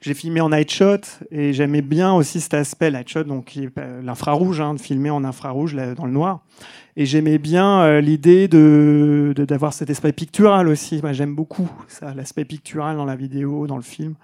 [0.00, 4.02] j'ai filmé en night shot et j'aimais bien aussi cet aspect night shot, donc euh,
[4.02, 6.40] l'infrarouge, hein, de filmer en infrarouge là, dans le noir.
[6.96, 11.00] Et j'aimais bien euh, l'idée de d'avoir cet aspect pictural aussi.
[11.02, 14.14] Moi, j'aime beaucoup ça, l'aspect pictural dans la vidéo, dans le film.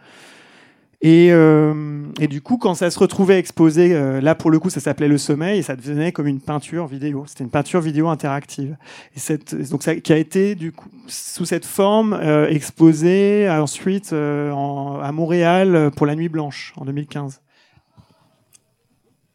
[1.05, 4.80] Et, euh, du coup, quand ça se retrouvait exposé, euh, là pour le coup, ça
[4.80, 7.26] s'appelait le sommeil et ça devenait comme une peinture vidéo.
[7.26, 8.78] C'était une peinture vidéo interactive.
[9.14, 14.14] Et cette, donc ça, qui a été du coup sous cette forme euh, exposée ensuite
[14.14, 17.42] euh, en, à Montréal pour la Nuit Blanche en 2015.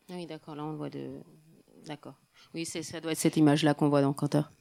[0.10, 0.56] Oui, d'accord.
[0.56, 1.20] Là, on voit de.
[1.86, 2.16] D'accord.
[2.56, 4.52] Oui, ça doit être cette image-là qu'on voit dans Cantor.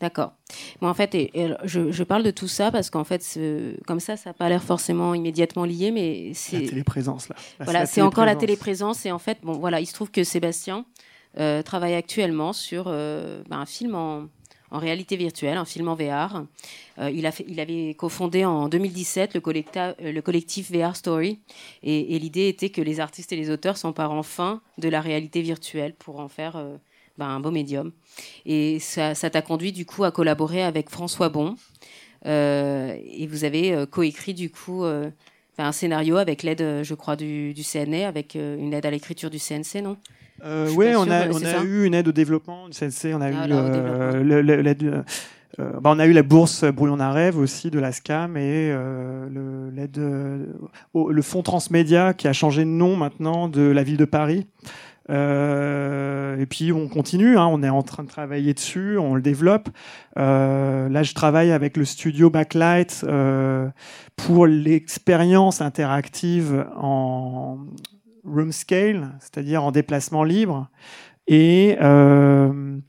[0.00, 0.32] D'accord.
[0.80, 1.30] Bon, en fait, et,
[1.64, 3.38] je, je, parle de tout ça parce qu'en fait,
[3.86, 6.60] comme ça, ça n'a pas l'air forcément immédiatement lié, mais c'est.
[6.60, 7.36] La téléprésence, là.
[7.60, 9.06] voilà, c'est encore la téléprésence.
[9.06, 10.84] Et en fait, bon, voilà, il se trouve que Sébastien
[11.38, 14.28] euh, travaille actuellement sur euh, ben, un film en,
[14.72, 16.44] en, réalité virtuelle, un film en VR.
[16.98, 21.38] Euh, il, a fait, il avait cofondé en 2017 le, collecta, le collectif VR Story.
[21.84, 25.40] Et, et l'idée était que les artistes et les auteurs s'emparent enfin de la réalité
[25.40, 26.56] virtuelle pour en faire
[27.18, 27.92] ben, un beau médium.
[28.46, 31.56] Et ça, t'a conduit du coup à collaborer avec François Bon.
[32.26, 35.10] Euh, et vous avez euh, coécrit du coup euh,
[35.58, 39.38] ben, un scénario avec l'aide, je crois, du, CNE, avec une aide à l'écriture du
[39.38, 39.96] CNC, non?
[40.42, 44.16] Oui, on a, on a eu une aide au développement du CNC, on a ah,
[44.18, 45.04] eu l'aide.
[45.60, 48.70] Euh, bah, on a eu la bourse Brouillon d'un rêve aussi de la SCAM et
[48.72, 53.96] euh, le, l'aide, le fonds Transmédia qui a changé de nom maintenant de la ville
[53.96, 54.46] de Paris
[55.10, 59.22] euh, et puis on continue, hein, on est en train de travailler dessus, on le
[59.22, 59.68] développe.
[60.18, 63.68] Euh, là, je travaille avec le studio Backlight euh,
[64.16, 67.58] pour l'expérience interactive en
[68.24, 70.70] room scale, c'est-à-dire en déplacement libre.
[71.26, 72.82] Et le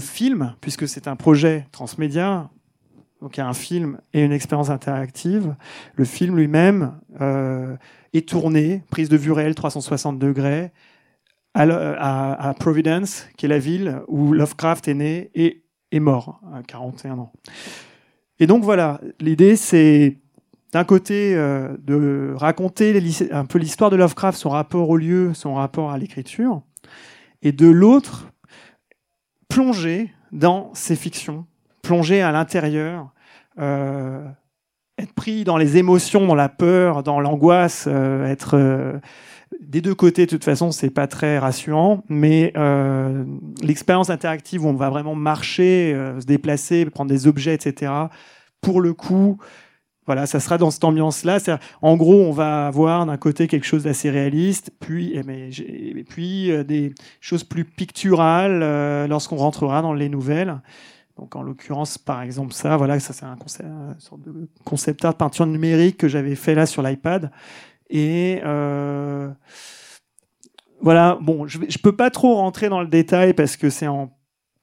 [0.00, 2.50] film, puisque c'est un projet transmédia,
[3.20, 5.54] donc il y a un film et une expérience interactive.
[5.94, 7.76] Le film lui-même euh,
[8.12, 10.70] est tourné, prise de vue réelle 360 degrés,
[11.54, 17.18] à, Providence, qui est la ville où Lovecraft est né et est mort à 41
[17.18, 17.32] ans.
[18.38, 20.18] Et donc voilà, l'idée c'est
[20.72, 23.00] d'un côté euh, de raconter
[23.30, 26.60] un peu l'histoire de Lovecraft, son rapport au lieu, son rapport à l'écriture,
[27.40, 28.30] et de l'autre,
[29.48, 31.46] plonger dans ses fictions,
[31.86, 33.12] plonger à l'intérieur,
[33.60, 34.26] euh,
[34.98, 38.98] être pris dans les émotions, dans la peur, dans l'angoisse, euh, être euh,
[39.60, 42.52] des deux côtés, de toute façon, c'est pas très rassurant, mais
[43.62, 47.92] l'expérience interactive où on va vraiment marcher, se déplacer, prendre des objets, etc.
[48.60, 49.38] Pour le coup,
[50.04, 51.38] voilà, ça sera dans cette ambiance-là.
[51.80, 56.04] En gros, on va avoir d'un côté quelque chose d'assez réaliste, puis, eh, mais, et
[56.04, 60.60] puis des choses plus picturales lorsqu'on rentrera dans les nouvelles.
[61.16, 65.16] Donc en l'occurrence, par exemple, ça, voilà, ça c'est un concept, une sorte de art
[65.16, 67.30] peinture numérique que j'avais fait là sur l'iPad.
[67.88, 69.30] Et euh,
[70.80, 74.12] voilà, bon, je, je peux pas trop rentrer dans le détail parce que c'est en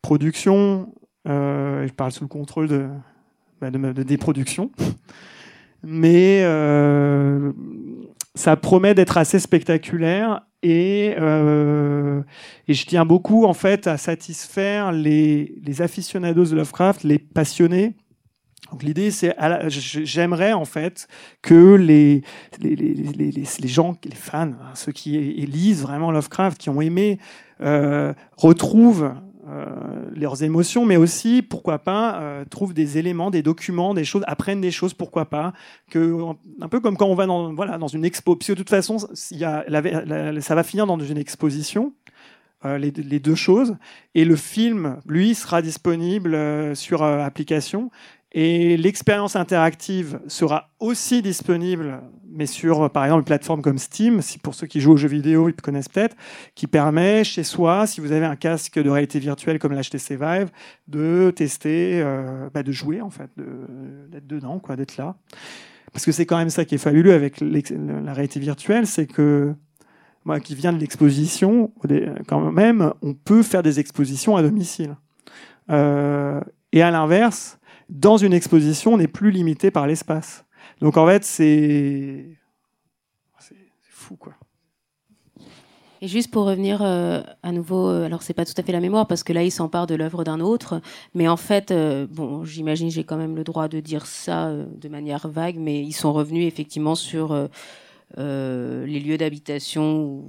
[0.01, 0.93] production.
[1.27, 2.87] Euh, je parle sous le contrôle de,
[3.59, 4.71] bah, de, de, des productions.
[5.81, 7.51] Mais euh,
[8.35, 12.21] ça promet d'être assez spectaculaire et, euh,
[12.67, 17.95] et je tiens beaucoup en fait à satisfaire les, les aficionados de Lovecraft, les passionnés.
[18.71, 19.35] Donc l'idée c'est
[19.67, 21.07] j'aimerais en fait
[21.43, 22.23] que les
[22.59, 22.95] les, les,
[23.31, 25.11] les, gens, les fans, hein, ceux qui
[25.45, 27.19] lisent vraiment Lovecraft, qui ont aimé,
[27.61, 29.13] euh, retrouvent
[30.15, 34.61] leurs émotions, mais aussi, pourquoi pas, euh, trouvent des éléments, des documents, des choses, apprennent
[34.61, 35.53] des choses, pourquoi pas,
[35.89, 36.17] que
[36.61, 38.69] un peu comme quand on va dans voilà dans une expo, parce que de toute
[38.69, 41.93] façon, ça va finir dans une exposition.
[42.65, 43.75] Euh, les, deux choses
[44.15, 47.91] et le film lui sera disponible euh, sur application
[48.33, 52.01] et l'expérience interactive sera aussi disponible
[52.33, 55.07] mais sur, par exemple, une plateforme comme Steam, si pour ceux qui jouent aux jeux
[55.07, 56.15] vidéo, ils connaissent peut-être,
[56.55, 60.49] qui permet chez soi, si vous avez un casque de réalité virtuelle comme l'HTC Vive,
[60.87, 63.29] de tester, euh, bah, de jouer en fait,
[64.09, 65.15] d'être dedans, quoi, d'être là.
[65.91, 69.53] Parce que c'est quand même ça qui est fabuleux avec la réalité virtuelle, c'est que
[70.25, 71.71] moi qui viens de l'exposition,
[72.27, 74.95] quand même, on peut faire des expositions à domicile.
[75.69, 77.59] Euh, et à l'inverse,
[77.89, 80.45] dans une exposition, on n'est plus limité par l'espace.
[80.81, 82.25] Donc en fait, c'est
[83.81, 84.33] fou quoi.
[86.01, 88.81] Et juste pour revenir euh, à nouveau, euh, alors c'est pas tout à fait la
[88.81, 90.81] mémoire parce que là il s'empare de l'œuvre d'un autre,
[91.13, 94.89] mais en fait, euh, bon, j'imagine j'ai quand même le droit de dire ça de
[94.89, 97.47] manière vague, mais ils sont revenus effectivement sur
[98.17, 100.23] les lieux d'habitation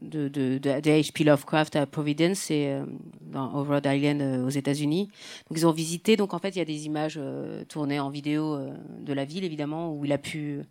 [0.00, 1.24] de, de, de, H.P.
[1.24, 2.80] Lovecraft à Providence et
[3.20, 5.08] dans Rhode Island aux États-Unis.
[5.48, 6.16] Donc ils ont visité.
[6.16, 7.20] Donc en fait, il y a des images
[7.68, 8.58] tournées en vidéo
[9.00, 10.62] de la ville évidemment où il a pu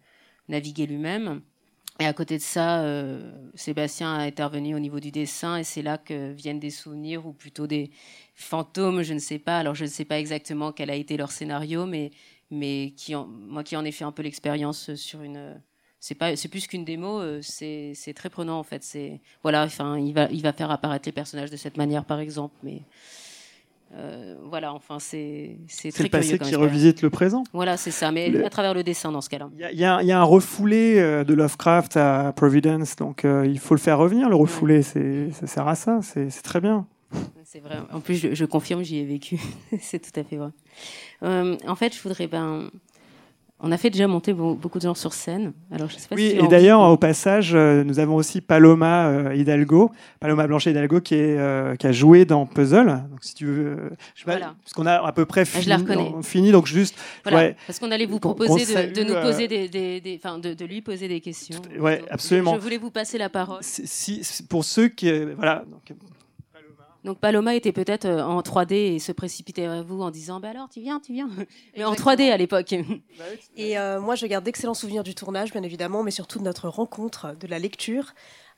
[0.49, 1.41] naviguer lui-même.
[1.99, 5.83] Et à côté de ça, euh, Sébastien a intervenu au niveau du dessin et c'est
[5.83, 7.91] là que viennent des souvenirs ou plutôt des
[8.33, 9.59] fantômes, je ne sais pas.
[9.59, 12.09] Alors je ne sais pas exactement quel a été leur scénario, mais,
[12.49, 15.61] mais qui moi qui en ai fait un peu l'expérience sur une...
[16.01, 18.83] C'est pas, c'est plus qu'une démo, euh, c'est, c'est très prenant en fait.
[18.83, 22.19] C'est voilà, enfin, il va, il va faire apparaître les personnages de cette manière par
[22.19, 22.81] exemple, mais
[23.97, 27.43] euh, voilà, enfin, c'est c'est le passé qui revisite le présent.
[27.51, 29.49] Voilà, c'est ça, mais à travers le dessin dans ce cas-là.
[29.73, 33.79] Il y, a un refoulé euh, de Lovecraft à Providence, donc euh, il faut le
[33.79, 34.29] faire revenir.
[34.29, 36.87] Le refoulé, c'est ça sert à ça, c'est très bien.
[37.43, 37.79] C'est vrai.
[37.91, 39.37] En plus, je, je confirme, j'y ai vécu.
[39.81, 40.51] c'est tout à fait vrai.
[41.21, 42.71] en fait, je voudrais ben
[43.63, 45.53] on a fait déjà monter beaucoup de gens sur scène.
[45.71, 49.35] Alors, je sais pas oui, et d'ailleurs, au passage, euh, nous avons aussi Paloma euh,
[49.35, 52.87] Hidalgo, Paloma Blanchet Hidalgo, qui, est, euh, qui a joué dans Puzzle.
[52.87, 56.23] Donc, si tu veux, je sais pas, parce qu'on a à peu près ah, fini,
[56.23, 56.95] fini donc juste.
[57.23, 60.81] Voilà, parce qu'on allait vous proposer de, nous poser des, des, des de, de, lui
[60.81, 61.61] poser des questions.
[61.79, 62.55] Ouais, absolument.
[62.55, 63.59] Je voulais vous passer la parole.
[63.61, 65.95] Si, pour ceux qui, voilà, donc,
[67.03, 70.49] donc Paloma était peut-être euh, en 3D et se précipitait à vous en disant bah
[70.49, 71.29] alors tu viens, tu viens.
[71.77, 72.73] Mais en 3D à l'époque.
[73.57, 76.67] Et euh, moi je garde d'excellents souvenirs du tournage bien évidemment, mais surtout de notre
[76.67, 78.13] rencontre, de la lecture,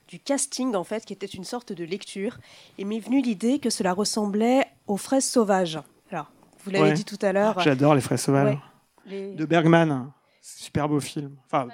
[0.08, 2.38] du casting en fait qui était une sorte de lecture.
[2.78, 5.80] Et m'est venue l'idée que cela ressemblait aux fraises sauvages.
[6.10, 6.30] Alors
[6.64, 7.60] vous l'avez dit tout à l'heure.
[7.60, 8.58] J'adore les fraises sauvages.
[9.06, 11.36] De Bergman, super beau film.
[11.46, 11.68] Enfin,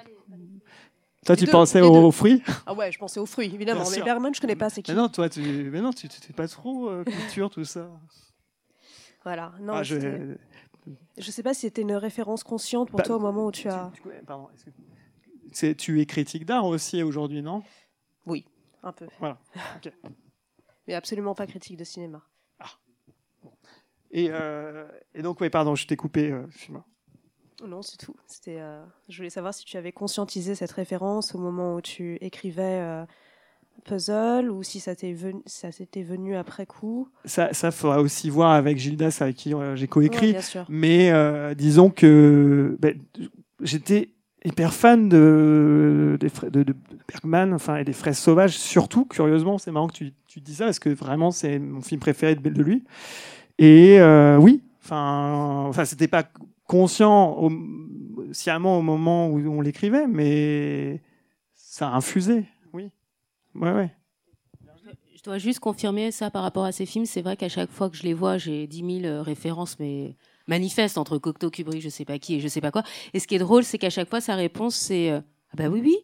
[1.25, 3.83] toi, tu pensais aux, fruits Ah ouais, je pensais aux fruits, évidemment.
[3.91, 6.33] mais Berman, je connais pas, c'est qui Mais non, toi, tu mais non, tu n'étais
[6.33, 7.89] pas trop euh, culture, tout ça.
[9.23, 9.53] Voilà.
[9.59, 10.35] Non, ah, je...
[11.17, 13.67] je sais pas si c'était une référence consciente pour bah, toi au moment où tu
[13.67, 13.91] as.
[14.25, 14.47] Pardon.
[15.53, 15.73] Que...
[15.73, 17.61] Tu es critique d'art aussi aujourd'hui, non?
[18.25, 18.45] Oui,
[18.81, 19.07] un peu.
[19.19, 19.37] Voilà.
[20.87, 22.23] mais absolument pas critique de cinéma.
[22.59, 22.65] Ah.
[24.11, 26.31] Et, euh, et, donc, oui, pardon, je t'ai coupé.
[26.31, 26.47] Euh,
[27.67, 28.15] non, c'est tout.
[28.27, 32.17] C'était, euh, je voulais savoir si tu avais conscientisé cette référence au moment où tu
[32.21, 33.05] écrivais euh,
[33.83, 37.07] Puzzle ou si ça, t'est venu, ça s'était venu après coup.
[37.25, 40.35] Ça, ça faudra aussi voir avec Gildas avec qui euh, j'ai coécrit.
[40.69, 41.11] Mais
[41.55, 42.99] disons que ben,
[43.61, 44.09] j'étais
[44.43, 46.75] hyper fan de, de, de,
[47.07, 49.59] Bergman enfin, et des fraises sauvages, surtout, curieusement.
[49.59, 52.49] C'est marrant que tu, tu dis ça parce que vraiment, c'est mon film préféré de,
[52.49, 52.83] de lui.
[53.59, 53.99] Et
[54.39, 56.23] oui, enfin, enfin c'était pas
[56.71, 57.51] conscient au,
[58.31, 61.01] sciemment au moment où on l'écrivait, mais
[61.53, 62.89] ça a infusé, oui.
[63.55, 63.93] Ouais, ouais.
[65.17, 67.05] Je dois juste confirmer ça par rapport à ces films.
[67.05, 70.15] C'est vrai qu'à chaque fois que je les vois, j'ai 10 000 euh, références, mais
[70.47, 72.83] manifestes entre Cocteau, Kubrick, je sais pas qui et je sais pas quoi.
[73.13, 75.19] Et ce qui est drôle, c'est qu'à chaque fois, sa réponse, c'est euh,
[75.51, 75.97] ah bah oui, oui,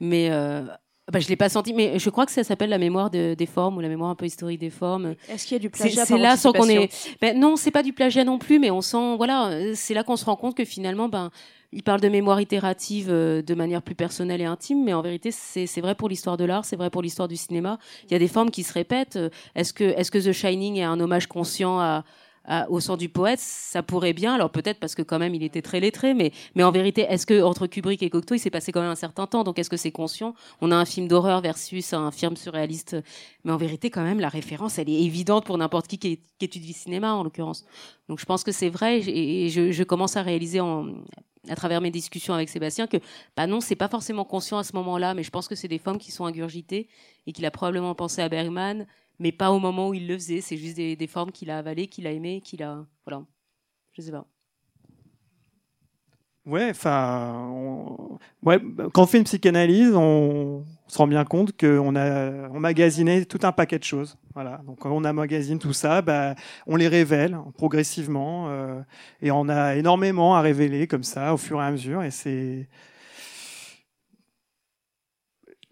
[0.00, 0.64] mais euh,
[1.12, 3.76] bah, je l'ai pas senti, mais je crois que ça s'appelle la mémoire des formes
[3.76, 5.14] ou la mémoire un peu historique des formes.
[5.28, 6.90] Est-ce qu'il y a du plagiat C'est là sans qu'on est.
[7.20, 10.16] Ben, non, c'est pas du plagiat non plus, mais on sent, voilà, c'est là qu'on
[10.16, 11.30] se rend compte que finalement, ben,
[11.72, 15.30] il parle de mémoire itérative euh, de manière plus personnelle et intime, mais en vérité,
[15.32, 17.78] c'est vrai pour l'histoire de l'art, c'est vrai pour l'histoire du cinéma.
[18.04, 19.18] Il y a des formes qui se répètent.
[19.56, 22.04] Est-ce que, est-ce que The Shining est un hommage conscient à
[22.68, 24.34] au sens du poète, ça pourrait bien.
[24.34, 27.26] Alors peut-être parce que quand même il était très lettré, mais mais en vérité, est-ce
[27.26, 29.44] que entre Kubrick et Cocteau, il s'est passé quand même un certain temps?
[29.44, 30.34] Donc est-ce que c'est conscient?
[30.60, 32.96] On a un film d'horreur versus un film surréaliste,
[33.44, 36.68] mais en vérité quand même la référence, elle est évidente pour n'importe qui qui, étudie
[36.68, 37.64] le cinéma en l'occurrence.
[38.08, 39.00] Donc je pense que c'est vrai.
[39.00, 40.88] Et, je, je, commence à réaliser en,
[41.48, 42.98] à travers mes discussions avec Sébastien que
[43.36, 45.78] bah non, c'est pas forcément conscient à ce moment-là, mais je pense que c'est des
[45.78, 46.88] formes qui sont ingurgitées
[47.26, 48.86] et qu'il a probablement pensé à Bergman
[49.18, 50.40] mais pas au moment où il le faisait.
[50.40, 52.84] C'est juste des, formes qu'il a avalées, qu'il a aimées, qu'il a.
[53.06, 53.24] Voilà.
[53.92, 54.26] Je sais pas.
[56.46, 57.48] Ouais, enfin,
[58.42, 58.60] ouais,
[58.92, 63.52] quand on fait une psychanalyse, on, se rend bien compte qu'on a emmagasiné tout un
[63.52, 64.18] paquet de choses.
[64.34, 64.60] Voilà.
[64.66, 66.34] Donc, quand on emmagasine tout ça, bah,
[66.66, 68.78] on les révèle progressivement, euh,
[69.22, 72.68] et on a énormément à révéler comme ça au fur et à mesure, et c'est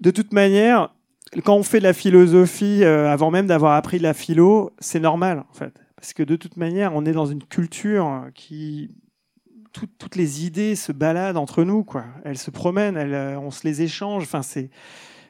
[0.02, 0.92] de toute manière,
[1.40, 5.00] quand on fait de la philosophie euh, avant même d'avoir appris de la philo, c'est
[5.00, 5.72] normal en fait.
[5.96, 8.90] Parce que de toute manière, on est dans une culture qui.
[9.72, 12.04] toutes les idées se baladent entre nous, quoi.
[12.24, 14.24] Elles se promènent, elles, euh, on se les échange.
[14.24, 14.70] Enfin, c'est.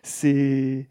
[0.02, 0.88] c'est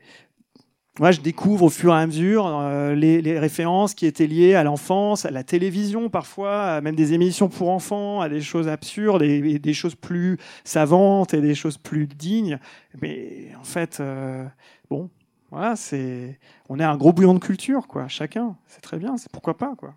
[1.00, 4.64] moi, je découvre au fur et à mesure euh, les, références qui étaient liées à
[4.64, 9.58] l'enfance, à la télévision parfois, même des émissions pour enfants, à des choses absurdes et,
[9.58, 12.60] des choses plus savantes et des choses plus dignes.
[13.02, 14.46] Mais en fait, euh,
[14.92, 15.10] bon,
[15.50, 16.38] voilà, c'est,
[16.68, 18.58] on est un gros bouillon de culture, quoi, chacun.
[18.68, 19.96] C'est très bien, c'est pourquoi pas, quoi.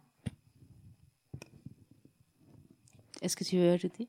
[3.21, 4.09] Est-ce que tu veux ajouter?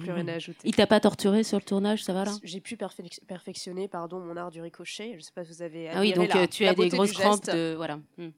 [0.00, 0.60] Plus rien à ajouter.
[0.64, 2.32] Il t'a pas torturé sur le tournage, ça va là?
[2.42, 5.14] J'ai pu perfectionner pardon, mon art du ricochet.
[5.16, 5.88] Je sais pas si vous avez.
[5.88, 7.46] Ah oui, donc euh, tu as des grosses crampes.
[7.46, 7.74] De...
[7.74, 7.98] Voilà.
[8.18, 8.30] Hmm.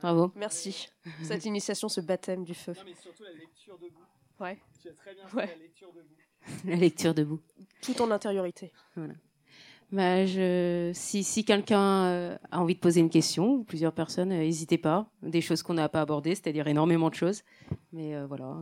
[0.00, 0.30] Bravo.
[0.36, 0.88] Merci.
[1.24, 2.74] Cette initiation, ce baptême du feu.
[2.76, 4.04] Non, mais surtout la lecture debout.
[4.38, 4.58] Ouais.
[4.80, 6.64] Tu as très bien fait la lecture debout.
[6.64, 7.40] la lecture debout.
[7.80, 8.72] Tout en intériorité.
[8.94, 9.14] Voilà.
[9.92, 10.90] Bah, je...
[10.94, 14.78] Si, si quelqu'un euh, a envie de poser une question, ou plusieurs personnes, euh, n'hésitez
[14.78, 15.06] pas.
[15.22, 17.42] Des choses qu'on n'a pas abordées, c'est-à-dire énormément de choses.
[17.92, 18.56] Mais voilà.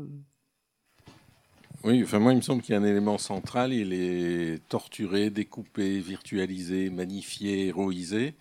[1.82, 5.30] Oui, enfin moi il me semble qu'il y a un élément central, il est torturé,
[5.30, 8.34] découpé, virtualisé, magnifié, héroïsé.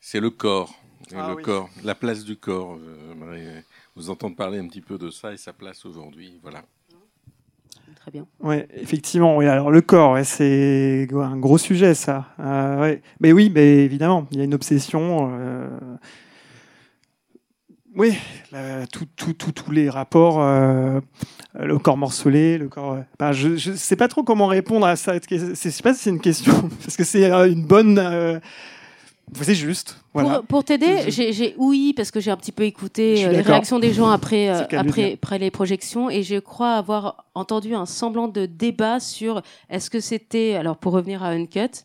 [0.00, 0.74] C'est le corps.
[1.14, 2.78] Ah le corps, la place du corps.
[3.08, 3.64] J'aimerais
[3.96, 6.38] vous entendre parler un petit peu de ça et sa place aujourd'hui.
[6.42, 6.62] Voilà.
[8.40, 9.38] Oui, effectivement.
[9.40, 12.26] Alors le corps, c'est un gros sujet, ça.
[12.40, 12.96] Euh.
[13.20, 15.30] Mais oui, mais évidemment, il y a une obsession.
[15.32, 15.68] Euh,
[17.96, 18.16] oui,
[19.16, 21.00] tous les rapports, euh,
[21.58, 22.98] le corps morcelé, le corps.
[23.32, 25.14] Je ne sais pas trop comment répondre à ça.
[25.30, 28.40] Je ne sais pas si c'est une question, parce que c'est une bonne.
[29.30, 29.98] Euh, c'est juste.
[30.12, 30.42] Voilà.
[30.46, 34.08] Pour, t'aider, j'ai ouï parce que j'ai un petit peu écouté les réactions des gens
[34.08, 39.42] après, après, après les projections et je crois avoir entendu un semblant de débat sur
[39.70, 41.84] est-ce que c'était, alors pour revenir à Uncut,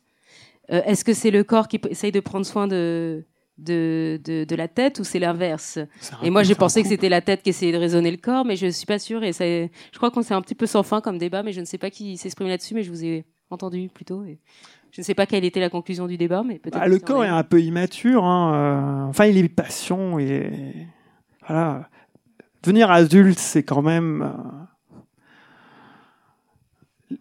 [0.67, 3.25] est-ce que c'est le corps qui essaye de prendre soin de,
[3.57, 5.79] de, de, la tête ou c'est l'inverse?
[6.23, 8.55] Et moi, j'ai pensé que c'était la tête qui essayait de raisonner le corps, mais
[8.55, 9.23] je ne suis pas sûre.
[9.23, 11.65] Et je crois qu'on s'est un petit peu sans fin comme débat, mais je ne
[11.65, 14.23] sais pas qui s'exprime là-dessus, mais je vous ai entendu plutôt.
[14.23, 14.39] Et
[14.99, 16.77] je ne sais pas quelle était la conclusion du débat, mais peut-être.
[16.77, 18.25] Bah, le corps est un peu immature.
[18.25, 20.19] Hein, euh, Enfin, il est patient.
[20.19, 20.73] Et
[21.47, 21.87] voilà.
[22.63, 24.23] Devenir adulte, c'est quand même.
[24.23, 24.33] Euh,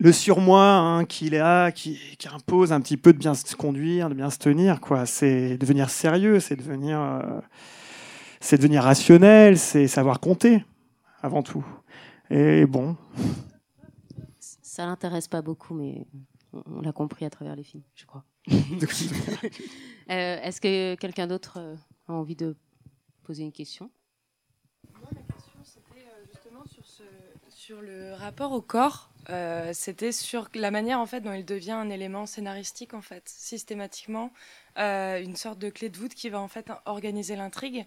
[0.01, 4.09] le surmoi hein, qu'il a, qui, qui, impose un petit peu de bien se conduire,
[4.09, 5.07] de bien se tenir, quoi.
[5.07, 7.41] C'est devenir sérieux, c'est devenir, euh,
[8.41, 10.65] c'est devenir rationnel, c'est savoir compter
[11.23, 11.65] avant tout.
[12.29, 12.97] Et bon.
[14.41, 16.09] Ça l'intéresse pas beaucoup, mais
[16.53, 18.25] on l'a compris à travers les films, je crois.
[20.11, 21.77] Euh, est-ce que quelqu'un d'autre euh,
[22.07, 22.57] a envie de
[23.25, 23.91] poser une question?
[24.99, 27.03] Moi, la question, c'était justement sur, ce,
[27.51, 29.11] sur le rapport au corps.
[29.31, 33.29] Euh, c'était sur la manière en fait dont il devient un élément scénaristique en fait
[33.29, 34.33] systématiquement
[34.79, 37.85] euh, une sorte de clé de voûte qui va en fait organiser l'intrigue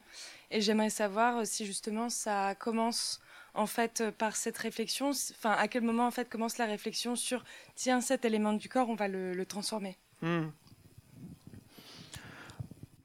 [0.51, 3.22] et j'aimerais savoir si justement ça commence
[3.53, 7.43] en fait par cette réflexion enfin à quel moment en fait commence la réflexion sur
[7.75, 10.47] tiens cet élément du corps on va le, transformer hmm.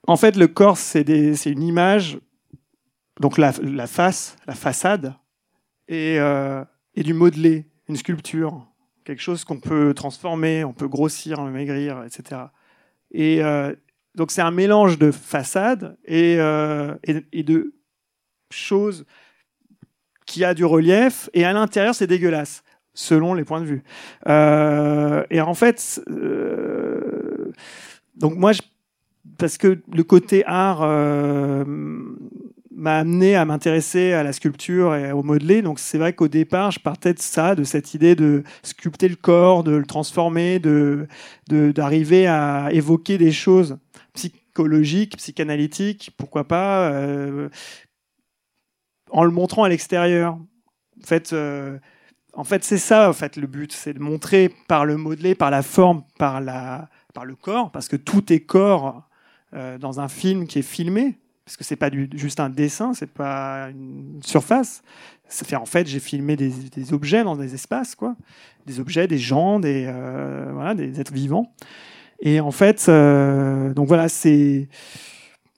[0.06, 1.02] en fait le corps c'est
[1.46, 2.18] une image
[3.20, 3.52] donc la,
[3.86, 5.14] face la façade
[5.88, 8.66] et, euh, et du modelé une sculpture,
[9.04, 12.42] quelque chose qu'on peut transformer, on peut grossir, maigrir, etc.
[13.12, 13.74] Et euh,
[14.14, 17.74] donc c'est un mélange de façade euh, et, et, de
[18.50, 19.06] choses
[20.26, 22.62] qui a du relief, et à l'intérieur c'est dégueulasse,
[22.94, 23.82] selon les points de vue.
[24.28, 26.00] Euh, et en fait,
[28.16, 28.60] donc moi, je,
[29.38, 30.82] parce que le côté art
[32.76, 35.62] m'a amené à m'intéresser à la sculpture et au modelé.
[35.62, 39.16] Donc c'est vrai qu'au départ, je partais de ça, de cette idée de sculpter le
[39.16, 41.08] corps, de le transformer, de
[41.48, 43.78] d'arriver à évoquer des choses
[44.12, 47.48] psychologiques, psychanalytiques, pourquoi pas, euh,
[49.10, 50.38] en le montrant à l'extérieur.
[51.02, 51.78] En fait, euh,
[52.32, 53.08] en fait, c'est ça.
[53.08, 56.88] En fait, le but, c'est de montrer par le modelé, par la forme, par la,
[57.14, 59.08] par le corps, parce que tout est corps
[59.54, 62.92] euh, dans un film qui est filmé parce que c'est pas du, juste un dessin,
[62.92, 64.82] c'est pas une surface.
[65.28, 68.16] Ça fait en fait, j'ai filmé des, objets dans des espaces, quoi,
[68.66, 71.52] des objets, des gens, des euh, voilà, des êtres vivants.
[72.18, 72.90] Et en fait,
[73.76, 74.68] donc voilà, c'est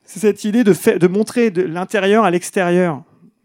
[0.08, 3.02] c'est cette idée de, fait, de montrer de l'intérieur à l'extérieur,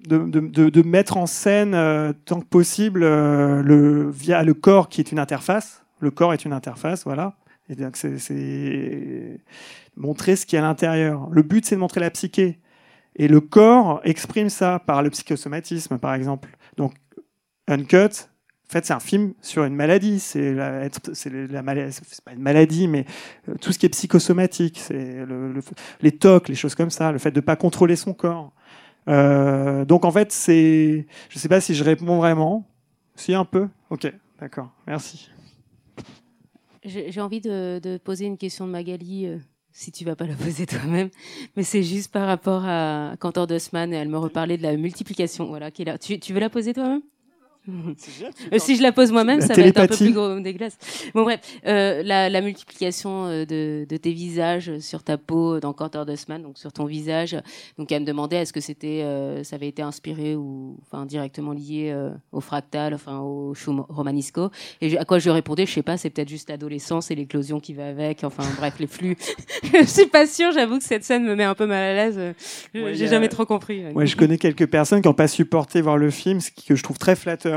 [0.07, 4.89] de, de, de, mettre en scène euh, tant que possible euh, le via le corps
[4.89, 5.83] qui est une interface.
[5.99, 7.37] Le corps est une interface, voilà.
[7.69, 9.39] Et donc c'est
[9.95, 11.29] montrer ce qui est à l'intérieur.
[11.31, 12.59] Le but, c'est de montrer la psyché.
[13.15, 16.49] Et le corps exprime ça par le psychosomatisme, par exemple.
[16.77, 16.93] Donc,
[17.67, 18.27] Uncut
[18.73, 20.19] fait, c'est un film sur une maladie.
[20.19, 21.31] C'est la, c'est
[22.25, 23.05] pas une maladie, mais
[23.47, 25.53] euh, tout ce qui est psychosomatique, c'est le,
[26.01, 28.51] les tocs, les choses comme ça, le fait de pas contrôler son corps.
[29.07, 32.67] Euh, donc en fait, c'est, je sais pas si je réponds vraiment.
[33.15, 33.69] Si un peu.
[33.89, 34.69] Ok, d'accord.
[34.87, 35.29] Merci.
[36.83, 39.27] J'ai envie de, de, poser une question de Magali.
[39.27, 39.37] Euh,
[39.75, 41.09] si tu vas pas la poser toi-même,
[41.55, 45.45] mais c'est juste par rapport à Cantor Dossman et elle me reparlait de la multiplication.
[45.47, 45.97] Voilà, qui est là.
[45.97, 47.01] Tu, tu veux la poser toi-même?
[48.57, 50.77] si je la pose moi-même, ça va être un peu plus gros des glaces.
[51.13, 55.71] Bon bref, euh, la, la, multiplication euh, de, de, tes visages sur ta peau dans
[55.71, 57.37] Quarter Dustman, donc sur ton visage.
[57.77, 61.53] Donc elle me demandait est-ce que c'était, euh, ça avait été inspiré ou enfin directement
[61.53, 64.49] lié euh, au fractal, enfin au chou romanisco.
[64.81, 67.73] Et à quoi je répondais, je sais pas, c'est peut-être juste l'adolescence et l'éclosion qui
[67.73, 68.25] va avec.
[68.25, 69.15] Enfin bref, les flux.
[69.63, 70.51] je suis pas sûre.
[70.51, 72.35] J'avoue que cette scène me met un peu mal à l'aise.
[72.73, 73.85] J'ai jamais trop compris.
[73.93, 76.83] Ouais, je connais quelques personnes qui n'ont pas supporté voir le film, ce que je
[76.83, 77.52] trouve très flatteur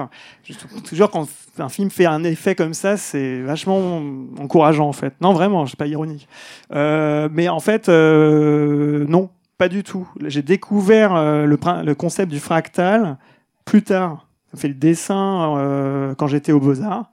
[0.85, 1.29] toujours quand
[1.59, 4.03] un film fait un effet comme ça, c'est vachement
[4.39, 5.15] encourageant en fait.
[5.21, 6.29] Non, vraiment, suis pas ironique.
[6.73, 10.09] Euh, mais en fait, euh, non, pas du tout.
[10.27, 13.19] J'ai découvert euh, le, concept du fractal
[13.65, 14.29] plus tard.
[14.53, 17.11] J'ai fait le dessin quand j'étais au Beaux-Arts.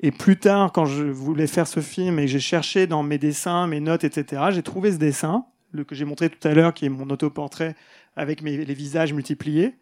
[0.00, 3.66] Et plus tard, quand je voulais faire ce film et j'ai cherché dans mes dessins,
[3.66, 6.84] mes notes, etc., j'ai trouvé ce dessin, le que j'ai montré tout à l'heure, qui
[6.84, 7.74] est mon autoportrait
[8.14, 9.74] avec les visages multipliés.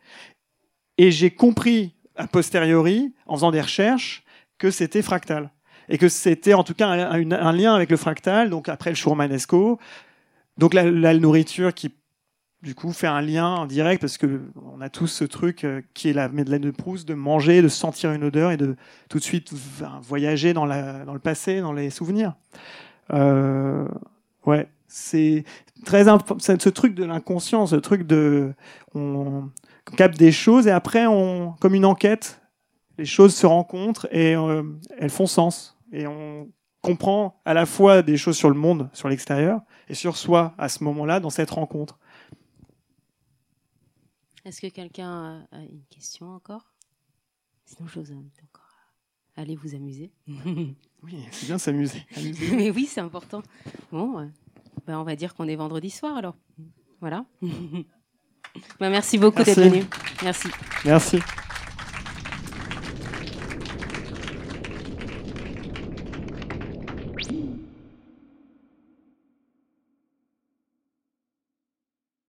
[0.98, 4.24] Et j'ai compris a posteriori, en faisant des recherches,
[4.58, 5.50] que c'était fractal.
[5.88, 9.78] Et que c'était en tout cas un, lien avec le fractal, donc après le Schurmanesco.
[10.56, 11.92] Donc la, nourriture qui,
[12.62, 16.08] du coup, fait un lien direct, parce que on a tous ce truc euh, qui
[16.08, 18.76] est la Madeleine de Proust, de manger, de sentir une odeur et de
[19.10, 19.52] tout de suite
[20.02, 22.34] voyager dans, le passé, dans les souvenirs.
[23.12, 23.86] Euh,
[24.46, 25.44] ouais, c'est
[25.84, 26.38] très important.
[26.38, 28.54] Ce truc de l'inconscient, ce truc de.
[28.94, 29.50] On
[29.96, 32.40] capte des choses et après, on, comme une enquête,
[32.98, 34.62] les choses se rencontrent et euh,
[34.98, 35.76] elles font sens.
[35.92, 40.16] Et on comprend à la fois des choses sur le monde, sur l'extérieur, et sur
[40.16, 41.98] soi à ce moment-là, dans cette rencontre.
[44.44, 46.74] Est-ce que quelqu'un a une question encore?
[47.64, 48.64] Sinon, je vous invite encore
[49.36, 50.12] à aller vous amuser.
[50.26, 52.02] oui, c'est bien s'amuser.
[52.52, 53.42] Mais oui, c'est important.
[53.90, 54.30] Bon,
[54.86, 56.36] ben, on va dire qu'on est vendredi soir alors.
[57.00, 57.24] Voilà.
[58.80, 59.84] Bah, merci beaucoup d'être venu.
[60.22, 60.48] Merci.
[60.84, 61.18] Merci.